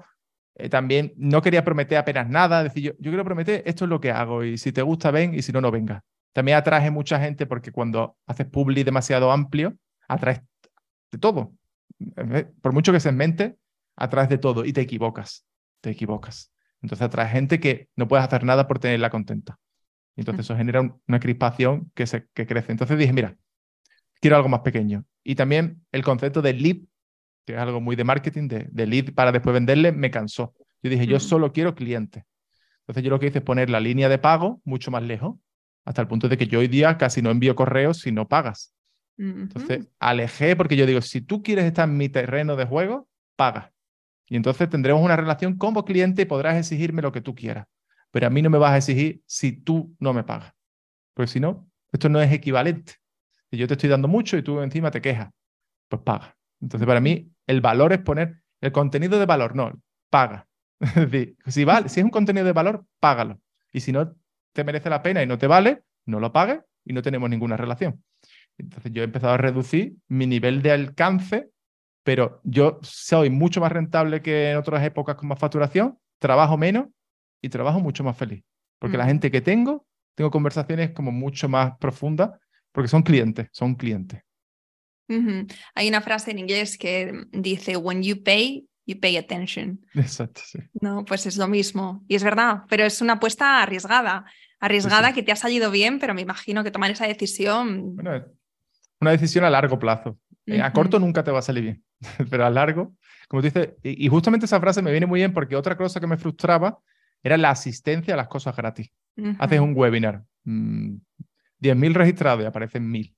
[0.55, 2.63] Eh, también no quería prometer apenas nada.
[2.63, 4.45] Decir, yo, yo quiero prometer, esto es lo que hago.
[4.45, 5.35] Y si te gusta, ven.
[5.35, 6.03] Y si no, no venga.
[6.33, 9.77] También atraje mucha gente porque cuando haces publi demasiado amplio,
[10.09, 10.41] atraes
[11.11, 11.53] de todo.
[12.61, 13.57] Por mucho que se mente,
[13.97, 15.47] atraes de todo y te equivocas.
[15.81, 16.53] Te equivocas.
[16.81, 19.59] Entonces atrae gente que no puedes hacer nada por tenerla contenta.
[20.17, 22.73] Entonces eso genera una crispación que, se, que crece.
[22.73, 23.37] Entonces dije, mira,
[24.21, 25.05] quiero algo más pequeño.
[25.23, 26.77] Y también el concepto de lead,
[27.45, 30.55] que es algo muy de marketing, de, de lead para después venderle, me cansó.
[30.83, 32.25] Yo dije, yo solo quiero clientes.
[32.81, 35.37] Entonces yo lo que hice es poner la línea de pago mucho más lejos,
[35.85, 38.75] hasta el punto de que yo hoy día casi no envío correos si no pagas.
[39.17, 43.73] Entonces alejé porque yo digo, si tú quieres estar en mi terreno de juego, paga.
[44.29, 47.67] Y entonces tendremos una relación como cliente y podrás exigirme lo que tú quieras.
[48.11, 50.53] Pero a mí no me vas a exigir si tú no me pagas.
[51.15, 52.95] Porque si no, esto no es equivalente.
[53.51, 55.31] Si yo te estoy dando mucho y tú encima te quejas,
[55.89, 56.37] pues paga.
[56.61, 59.81] Entonces, para mí, el valor es poner el contenido de valor, no,
[60.11, 60.49] paga.
[60.81, 63.41] Es decir, si, vale, si es un contenido de valor, págalo.
[63.73, 64.15] Y si no
[64.53, 67.57] te merece la pena y no te vale, no lo pagues y no tenemos ninguna
[67.57, 68.03] relación.
[68.59, 71.53] Entonces, yo he empezado a reducir mi nivel de alcance
[72.03, 76.89] pero yo soy mucho más rentable que en otras épocas con más facturación, trabajo menos
[77.41, 78.43] y trabajo mucho más feliz.
[78.79, 79.09] Porque la mm.
[79.09, 79.87] gente que tengo,
[80.17, 82.31] tengo conversaciones como mucho más profundas,
[82.73, 84.23] porque son clientes, son clientes.
[85.75, 89.81] Hay una frase en inglés que dice, when you pay, you pay attention.
[89.95, 90.59] Exacto, sí.
[90.81, 92.05] No, pues es lo mismo.
[92.09, 94.25] Y es verdad, pero es una apuesta arriesgada.
[94.61, 97.97] Arriesgada que te ha salido bien, pero me imagino que tomar esa decisión...
[97.97, 98.25] Bueno,
[99.01, 100.19] una decisión a largo plazo.
[100.47, 101.85] Eh, a corto nunca te va a salir bien,
[102.31, 102.95] pero a largo,
[103.29, 106.07] como tú dices, y, justamente esa frase me viene muy bien porque otra cosa que
[106.07, 106.79] me frustraba
[107.23, 108.91] era la asistencia a las cosas gratis.
[109.39, 111.01] Haces un webinar, 10.000
[111.61, 113.15] mm, registrados y aparecen 1.000.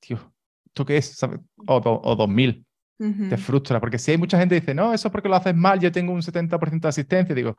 [0.00, 0.34] Tío,
[0.76, 1.22] ¿esto qué es?
[1.22, 2.64] O, o, 2.000.
[3.28, 5.54] Te frustra, porque si hay mucha gente que dice, no, eso es porque lo haces
[5.54, 7.56] mal, yo tengo un 70% de asistencia, digo,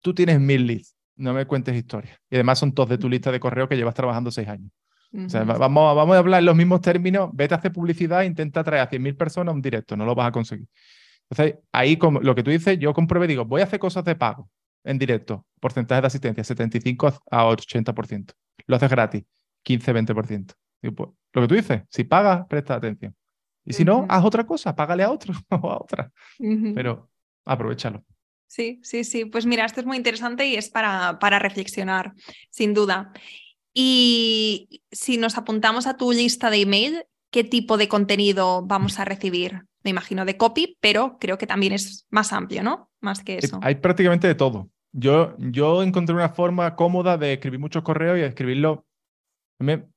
[0.00, 2.16] tú tienes 1.000 leads, no me cuentes historias.
[2.30, 4.70] Y además son todos de tu lista de correo que llevas trabajando seis años
[5.12, 8.90] vamos, vamos a hablar en los mismos términos, vete a hacer publicidad, intenta traer a
[8.90, 10.68] 100.000 personas a un directo, no lo vas a conseguir.
[11.30, 14.14] Entonces, ahí como lo que tú dices, yo compruebe, digo, voy a hacer cosas de
[14.14, 14.48] pago
[14.84, 18.32] en directo, porcentaje de asistencia, 75 a 80%.
[18.66, 19.24] Lo haces gratis,
[19.64, 20.54] 15-20%.
[20.94, 23.14] Pues, lo que tú dices, si pagas, presta atención.
[23.64, 26.10] Y si no, haz otra cosa, págale a otro o a otra.
[26.74, 27.10] Pero
[27.44, 28.04] aprovechalo.
[28.46, 29.24] Sí, sí, sí.
[29.24, 32.14] Pues mira, esto es muy interesante y es para, para reflexionar,
[32.50, 33.12] sin duda.
[33.74, 39.04] Y si nos apuntamos a tu lista de email, ¿qué tipo de contenido vamos a
[39.04, 39.62] recibir?
[39.82, 42.90] Me imagino de copy, pero creo que también es más amplio, ¿no?
[43.00, 43.58] Más que eso.
[43.62, 44.70] Hay prácticamente de todo.
[44.92, 48.86] Yo, yo encontré una forma cómoda de escribir muchos correos y escribirlo.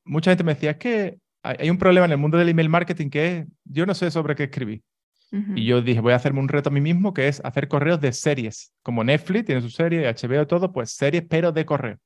[0.03, 3.09] mucha gente me decía, es que hay un problema en el mundo del email marketing
[3.09, 4.83] que es, yo no sé sobre qué escribir.
[5.31, 8.01] Y yo dije, voy a hacerme un reto a mí mismo que es hacer correos
[8.01, 8.73] de series.
[8.81, 11.97] Como Netflix tiene su serie, HBO, todo, pues series, pero de correo.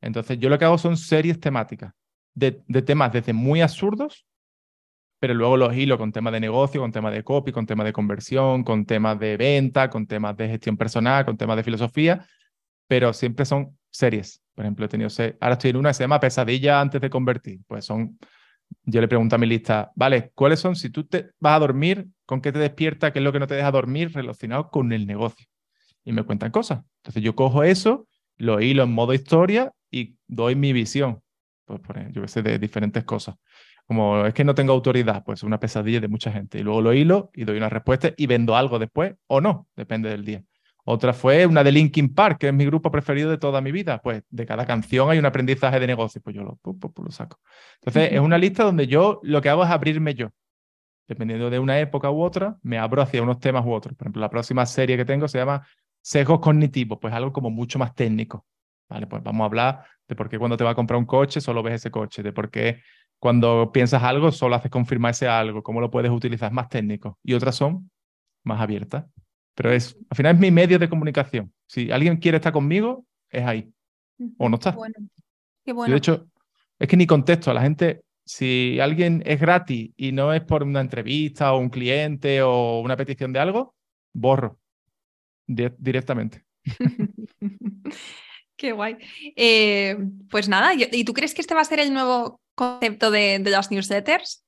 [0.00, 1.92] Entonces, yo lo que hago son series temáticas,
[2.34, 2.52] de,
[2.86, 4.24] temas desde muy absurdos,
[5.18, 7.92] pero luego los hilo con temas de negocio, con temas de copy, con temas de
[7.92, 12.24] conversión, con temas de venta, con temas de gestión personal, con temas de filosofía,
[12.86, 14.42] pero siempre son series.
[14.54, 15.08] Por ejemplo, he tenido,
[15.40, 17.60] ahora estoy en una que se llama Pesadilla antes de convertir.
[17.66, 18.18] Pues son,
[18.84, 22.06] yo le pregunto a mi lista, vale, ¿cuáles son, si tú te vas a dormir,
[22.26, 25.06] con qué te despierta, qué es lo que no te deja dormir relacionado con el
[25.06, 25.46] negocio?
[26.04, 26.82] Y me cuentan cosas.
[26.98, 28.06] Entonces yo cojo eso,
[28.36, 31.20] lo hilo en modo historia y doy mi visión,
[31.64, 31.80] pues,
[32.12, 33.36] yo que sé, de diferentes cosas.
[33.86, 36.58] Como es que no tengo autoridad, pues una pesadilla de mucha gente.
[36.58, 40.08] Y luego lo hilo y doy una respuesta y vendo algo después o no, depende
[40.08, 40.42] del día.
[40.86, 44.00] Otra fue una de Linkin Park, que es mi grupo preferido de toda mi vida.
[44.02, 47.40] Pues de cada canción hay un aprendizaje de negocio, pues yo lo, lo saco.
[47.76, 50.28] Entonces, es una lista donde yo lo que hago es abrirme yo.
[51.08, 53.96] Dependiendo de una época u otra, me abro hacia unos temas u otros.
[53.96, 55.66] Por ejemplo, la próxima serie que tengo se llama
[56.02, 58.44] Sesgos cognitivos, pues algo como mucho más técnico.
[58.88, 61.40] Vale, pues vamos a hablar de por qué cuando te va a comprar un coche
[61.40, 62.82] solo ves ese coche, de por qué
[63.18, 67.18] cuando piensas algo solo haces confirmar ese algo, cómo lo puedes utilizar, más técnico.
[67.22, 67.90] Y otras son
[68.42, 69.06] más abiertas.
[69.54, 71.52] Pero es, al final es mi medio de comunicación.
[71.66, 73.70] Si alguien quiere estar conmigo, es ahí.
[74.38, 74.72] O no está.
[74.72, 74.94] Bueno.
[75.64, 75.92] Qué bueno.
[75.92, 76.26] de hecho,
[76.78, 78.02] es que ni contesto a la gente.
[78.26, 82.96] Si alguien es gratis y no es por una entrevista o un cliente o una
[82.96, 83.74] petición de algo,
[84.14, 84.58] borro
[85.46, 86.44] directamente.
[88.56, 88.96] Qué guay.
[89.36, 89.96] Eh,
[90.30, 93.50] pues nada, ¿y tú crees que este va a ser el nuevo concepto de, de
[93.50, 94.44] las newsletters?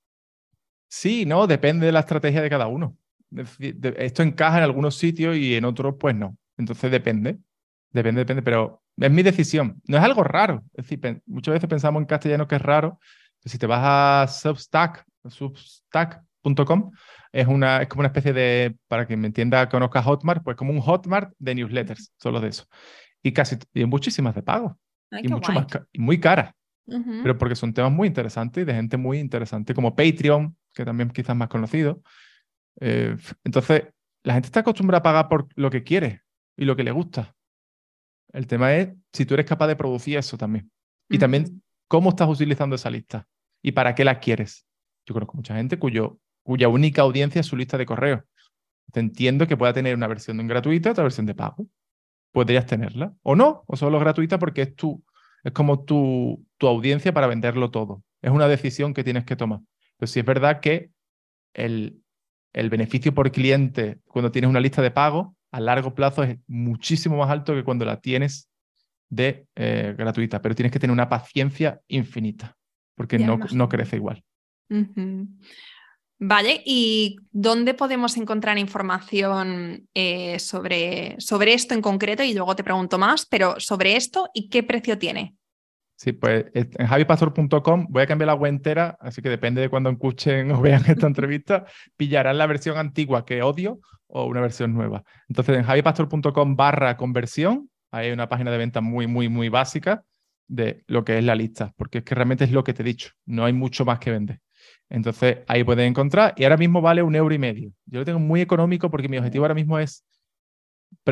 [0.88, 2.96] Sí, no, depende de la estrategia de cada uno.
[3.30, 6.36] Esto encaja en algunos sitios y en otros, pues no.
[6.56, 7.38] Entonces depende.
[7.90, 9.80] Depende, depende, pero es mi decisión.
[9.86, 10.64] No es algo raro.
[10.74, 12.98] Es decir, muchas veces pensamos en castellano que es raro.
[13.44, 16.90] si te vas a Substack, substack.com,
[17.32, 20.72] es, una, es como una especie de, para que me entienda, conozca Hotmart, pues como
[20.72, 22.66] un Hotmart de newsletters, solo de eso.
[23.22, 24.78] Y casi, y muchísimas de pago.
[25.10, 26.52] y, mucho más, y muy caras.
[26.86, 31.10] Pero porque son temas muy interesantes y de gente muy interesante, como Patreon, que también
[31.10, 32.00] quizás más conocido.
[32.80, 33.84] Eh, entonces,
[34.22, 36.22] la gente está acostumbrada a pagar por lo que quiere
[36.56, 37.34] y lo que le gusta.
[38.32, 40.70] El tema es si tú eres capaz de producir eso también.
[41.08, 43.26] Y también cómo estás utilizando esa lista
[43.62, 44.66] y para qué la quieres.
[45.06, 48.24] Yo conozco mucha gente cuyo, cuya única audiencia es su lista de correo.
[48.92, 51.66] Te entiendo que pueda tener una versión gratuita, otra versión de pago.
[52.32, 53.14] Podrías tenerla.
[53.22, 55.02] O no, o solo gratuita porque es tu,
[55.44, 58.02] es como tu, tu audiencia para venderlo todo.
[58.22, 59.60] Es una decisión que tienes que tomar.
[59.96, 60.90] Pero sí es verdad que
[61.54, 62.02] el,
[62.56, 67.18] el beneficio por cliente cuando tienes una lista de pago a largo plazo es muchísimo
[67.18, 68.50] más alto que cuando la tienes
[69.10, 72.56] de eh, gratuita, pero tienes que tener una paciencia infinita
[72.96, 74.24] porque no, no, crece igual.
[76.18, 82.22] Vale, ¿y dónde podemos encontrar información eh, sobre, sobre esto en concreto?
[82.22, 85.36] Y luego te pregunto más, pero sobre esto y qué precio tiene.
[85.96, 89.88] Sí, pues en javipastor.com voy a cambiar la web entera, así que depende de cuando
[89.88, 91.64] escuchen o vean esta entrevista,
[91.96, 95.04] pillarán la versión antigua que odio o una versión nueva.
[95.28, 100.04] Entonces en javipastor.com barra conversión, hay una página de venta muy, muy, muy básica
[100.48, 102.84] de lo que es la lista, porque es que realmente es lo que te he
[102.84, 104.40] dicho, no hay mucho más que vender.
[104.90, 107.72] Entonces ahí puedes encontrar y ahora mismo vale un euro y medio.
[107.86, 110.04] Yo lo tengo muy económico porque mi objetivo ahora mismo es,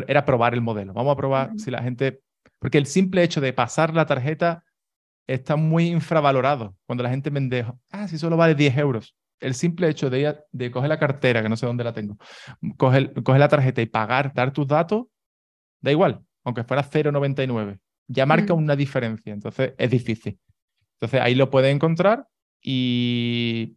[0.07, 0.93] era probar el modelo.
[0.93, 2.21] Vamos a probar si la gente,
[2.59, 4.63] porque el simple hecho de pasar la tarjeta
[5.27, 6.75] está muy infravalorado.
[6.85, 9.15] Cuando la gente vende, ah, si solo vale 10 euros.
[9.39, 12.17] El simple hecho de, de coger la cartera, que no sé dónde la tengo,
[12.77, 15.05] coger, la tarjeta y pagar, dar tus datos,
[15.81, 17.79] da igual, aunque fuera 0,99.
[18.07, 18.57] Ya marca mm.
[18.57, 20.39] una diferencia, entonces es difícil.
[20.93, 22.27] Entonces ahí lo puedes encontrar
[22.61, 23.75] y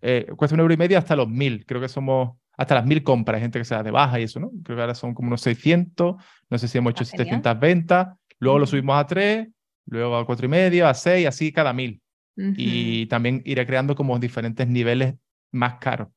[0.00, 1.64] eh, cuesta un euro y medio hasta los mil.
[1.64, 4.40] Creo que somos hasta las mil compras, gente que se da de baja y eso,
[4.40, 4.50] ¿no?
[4.64, 6.16] Creo que ahora son como unos 600,
[6.50, 8.08] no sé si hemos hecho 700 ventas,
[8.38, 9.48] luego lo subimos a 3
[9.86, 12.00] luego a cuatro y medio, a seis, así cada mil.
[12.34, 15.14] Y también iré creando como diferentes niveles
[15.52, 16.08] más caros,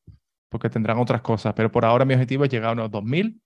[0.50, 1.54] porque tendrán otras cosas.
[1.56, 3.42] Pero por ahora mi objetivo es llegar a unos 2000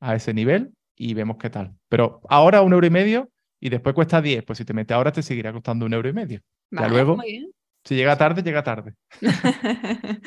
[0.00, 1.74] a ese nivel y vemos qué tal.
[1.88, 4.44] Pero ahora un euro y medio y después cuesta 10.
[4.44, 6.40] Pues si te metes ahora te seguirá costando un euro y medio.
[6.70, 7.18] ya luego,
[7.84, 8.94] si llega tarde, llega tarde.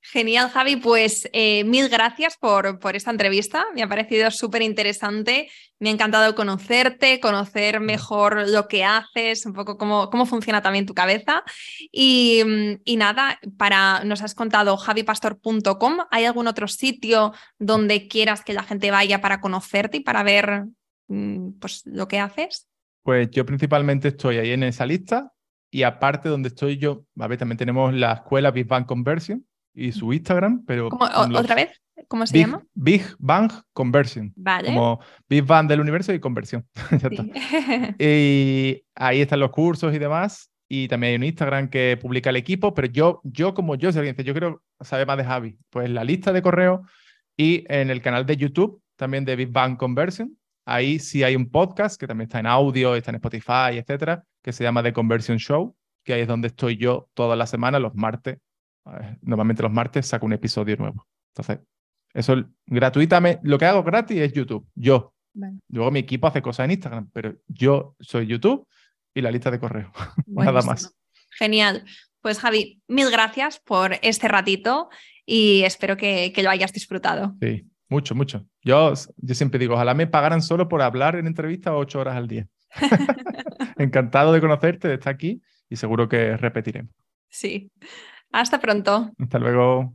[0.00, 0.76] Genial, Javi.
[0.76, 3.66] Pues eh, mil gracias por, por, esta entrevista.
[3.74, 5.48] Me ha parecido súper interesante.
[5.80, 10.86] Me ha encantado conocerte, conocer mejor lo que haces, un poco cómo, cómo funciona también
[10.86, 11.44] tu cabeza.
[11.92, 12.42] Y,
[12.84, 15.98] y, nada, para, nos has contado javipastor.com.
[16.10, 20.64] ¿Hay algún otro sitio donde quieras que la gente vaya para conocerte y para ver
[21.08, 22.68] mm, pues, lo que haces?
[23.02, 25.32] Pues yo principalmente estoy ahí en esa lista.
[25.70, 29.44] Y aparte donde estoy yo, a ver, también tenemos la escuela Big Bang Conversion,
[29.78, 30.88] y su Instagram, pero...
[30.88, 31.80] ¿Otra vez?
[32.08, 32.64] ¿Cómo se llama?
[32.74, 34.32] Big Bang Conversion.
[34.34, 34.68] Vale.
[34.68, 36.66] Como Big Bang del universo y conversión.
[37.98, 40.50] y ahí están los cursos y demás.
[40.70, 43.98] Y también hay un Instagram que publica el equipo, pero yo, yo como yo, si
[43.98, 46.82] alguien dice, yo quiero saber más de Javi, pues la lista de correo
[47.36, 50.36] y en el canal de YouTube también de Big Bang Conversion.
[50.66, 54.52] Ahí sí hay un podcast que también está en audio, está en Spotify, etcétera, que
[54.52, 57.94] se llama The Conversion Show, que ahí es donde estoy yo toda la semana, los
[57.94, 58.38] martes,
[59.22, 61.06] normalmente los martes saco un episodio nuevo.
[61.34, 61.60] Entonces,
[62.14, 65.14] eso gratuitamente, lo que hago gratis es YouTube, yo.
[65.68, 68.66] Luego mi equipo hace cosas en Instagram, pero yo soy YouTube
[69.14, 69.92] y la lista de correo,
[70.26, 70.94] nada más.
[71.30, 71.84] Genial.
[72.20, 74.88] Pues Javi, mil gracias por este ratito
[75.24, 77.36] y espero que, que lo hayas disfrutado.
[77.40, 78.46] Sí, Mucho, mucho.
[78.62, 82.28] Yo, yo siempre digo, ojalá me pagaran solo por hablar en entrevista ocho horas al
[82.28, 82.46] día.
[83.78, 85.40] Encantado de conocerte, de estar aquí
[85.70, 86.92] y seguro que repetiremos.
[87.30, 87.70] Sí.
[88.30, 89.10] Hasta pronto.
[89.18, 89.94] Hasta luego.